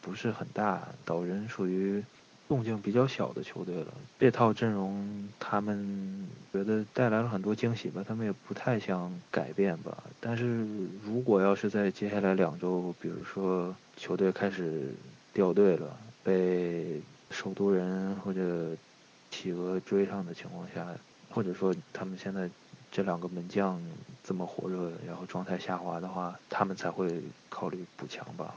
[0.00, 0.86] 不是很大。
[1.04, 2.02] 岛人属于
[2.48, 10.04] 动静比较小的球队了，这套阵容他们觉得带来了很多惊喜吧，他们也不太想改变吧。
[10.20, 10.64] 但是
[11.04, 14.94] 如果要是在接下来两周，比如说球队开始
[15.32, 15.98] 掉队了。
[16.22, 18.76] 被首都人或者
[19.30, 20.86] 企鹅追上的情况下，
[21.30, 22.50] 或者说他们现在
[22.90, 23.80] 这两个门将
[24.22, 28.54] 这么火热，然后状态下滑的话，他们才会考虑补强吧。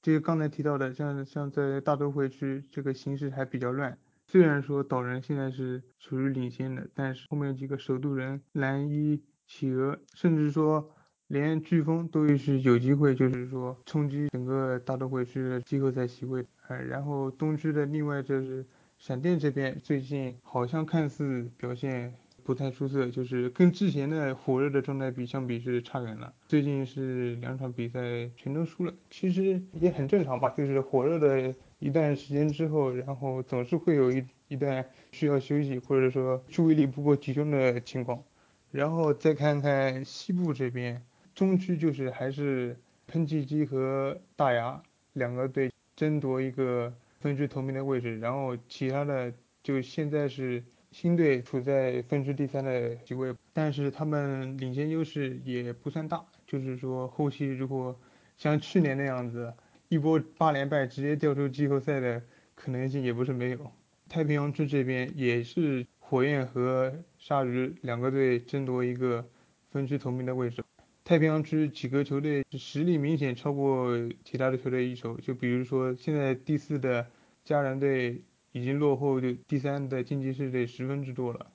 [0.00, 3.96] 这个刚才提到的，像像在大都会区这个形势还比较乱，
[4.28, 10.90] 虽然说岛人现在是处于领先的，但是后面几个首都人、蓝衣、企鹅，甚至说
[11.28, 16.46] 连飓风都是有机会，就是说冲击整个大都会区的季后赛席位。
[16.68, 18.64] 呃，然后东区的另外就是
[19.06, 22.14] 闪电这边，最近好像看似表现。
[22.42, 26.32] 不太出色，就是跟之前的火热的状态比相比是差远了。
[26.46, 28.00] 最近是两场比赛
[28.36, 30.50] 全都输了，其实也很正常吧。
[30.56, 38.22] 就是火热的一段时间之后，然后总是会有一一段需要休息或者说注意力不够集中的情况。
[38.70, 41.02] 然后再看看西部这边，
[41.34, 42.76] 中区就是还是
[43.06, 44.82] 喷气机和大牙
[45.14, 46.92] 两个队争夺一个
[47.24, 49.32] 分区头名的位置，然后其他的
[49.64, 50.62] 就现在是。
[50.94, 57.98] 新队处在分区第三的席位，但是他们领先优势也不算大，就是说后期如果
[58.36, 59.52] 像去年那样子
[59.88, 62.22] 一波八连败直接掉出季后赛的
[62.54, 63.72] 可能性也不是没有。
[64.08, 69.28] 太平洋区这边也是火焰和鲨鱼两个队争夺一个
[69.72, 70.62] 分区头名的位置。
[71.02, 73.90] 太平洋区几个球队实力明显超过
[74.24, 77.04] 其他的球队一筹，就比如说现在第四的
[77.44, 78.22] 加兰队。
[78.56, 81.46] 已经落后就第三的竞技势队十分之多了，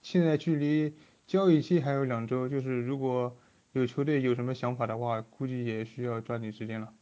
[0.00, 0.94] 现在距离
[1.26, 3.36] 交易期还有两周，就是如果
[3.74, 6.94] 有球队有什么想法的话，估计也需要抓紧时间了。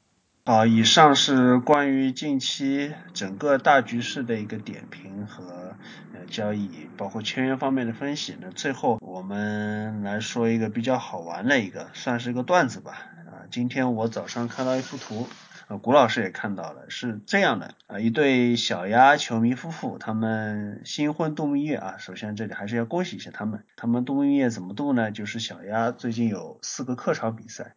[0.46, 5.76] 好，以上是关于近期整个大局势的一个点评和
[6.12, 8.34] 呃交易，包括签约方面的分析。
[8.40, 12.90] 那最后我们来说一个比较好玩的一个，算是一个段子吧。
[13.28, 15.28] 啊，今天我早上看到一幅图。
[15.74, 21.96] 呃，古老师也看到了，是这样的啊，一对小鸭球迷夫妇，他们新婚度蜜月啊。
[21.98, 25.10] 首先这里还是要恭喜一下他们，他们度蜜月怎么度呢？
[25.10, 27.74] 就是小鸭最近有四个客场比赛，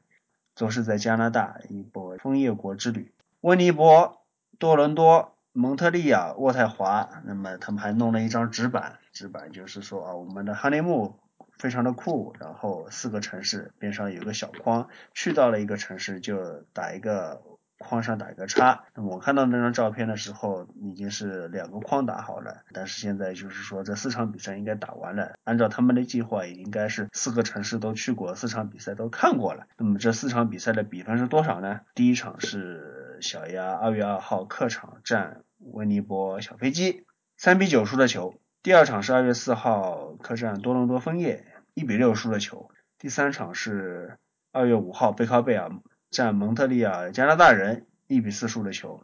[0.56, 4.22] 都是在加拿大一波枫叶国之旅，温尼伯、
[4.60, 7.10] 多伦多、蒙特利尔、渥太华。
[7.26, 11.20] 那么他们还弄了一张纸板，纸板就是说啊，我们的哈雷木
[11.58, 17.42] 非常的酷，然后四个城市边上有个小框，去到了一个城市就打一个。
[17.78, 18.86] 框上打一个叉。
[18.96, 22.64] 那么我看到那张照片的时候，已经是两个框打好了。
[22.74, 29.68] 但是现在就是说这四场比赛应该打完了，按照他们的计划，也应该是四个城市都去过，四场比赛都看过了。
[29.78, 31.82] 那么这四场比赛的比分是多少呢？
[31.94, 37.06] 第一场是小鸭二月二号客场战温尼伯小飞机，
[37.38, 38.36] 三比九输的球。
[38.64, 42.70] 第二场是二月四号客战多伦多枫叶，一比六输的球。
[43.00, 44.18] 第三场是
[44.52, 45.70] 二月五号背靠背啊。
[46.10, 49.04] 在蒙特利尔加拿大人一比四输的球。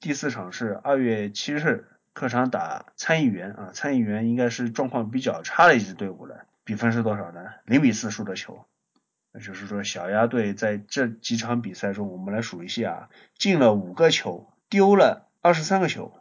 [0.00, 6.46] 第四场是二月七日客场打参议员啊，参议员应该是状况比较差的一支队伍了。
[6.64, 7.40] 比分是多少呢？
[7.64, 8.64] 零比四输的球。
[9.32, 16.12] 那就是说小鸭队在这几场比赛中，我们来数一下啊，进了五个球，丢了二十三个球，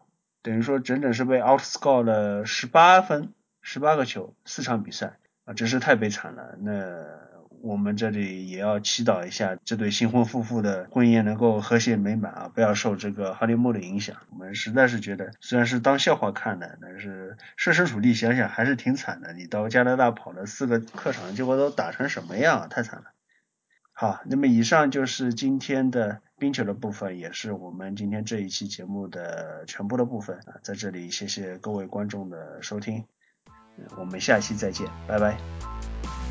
[0.42, 6.58] 等于说整整是被 outscore 了十八分，十八个球，四场比赛啊，真是太悲惨了。
[6.60, 7.27] 那。
[7.62, 14.16] 我们这里也要祈祷一下这对新婚夫妇的婚姻能够和谐美满啊，不要受这个哈利木的影响。
[14.30, 19.34] 我们实在是觉得，虽然是当笑话看的，但是设身处地想想还是挺惨的。
[19.34, 23.06] 你到加拿大跑了四个客场，结果都打成什么样，太惨了。
[23.92, 30.62] 好，那么以上就是今天的冰球的部分，也是我们今天这一期节目的全部的部分啊。
[30.62, 33.04] 在这里谢谢各位观众的收听，
[33.98, 36.27] 我们下期再见，拜拜。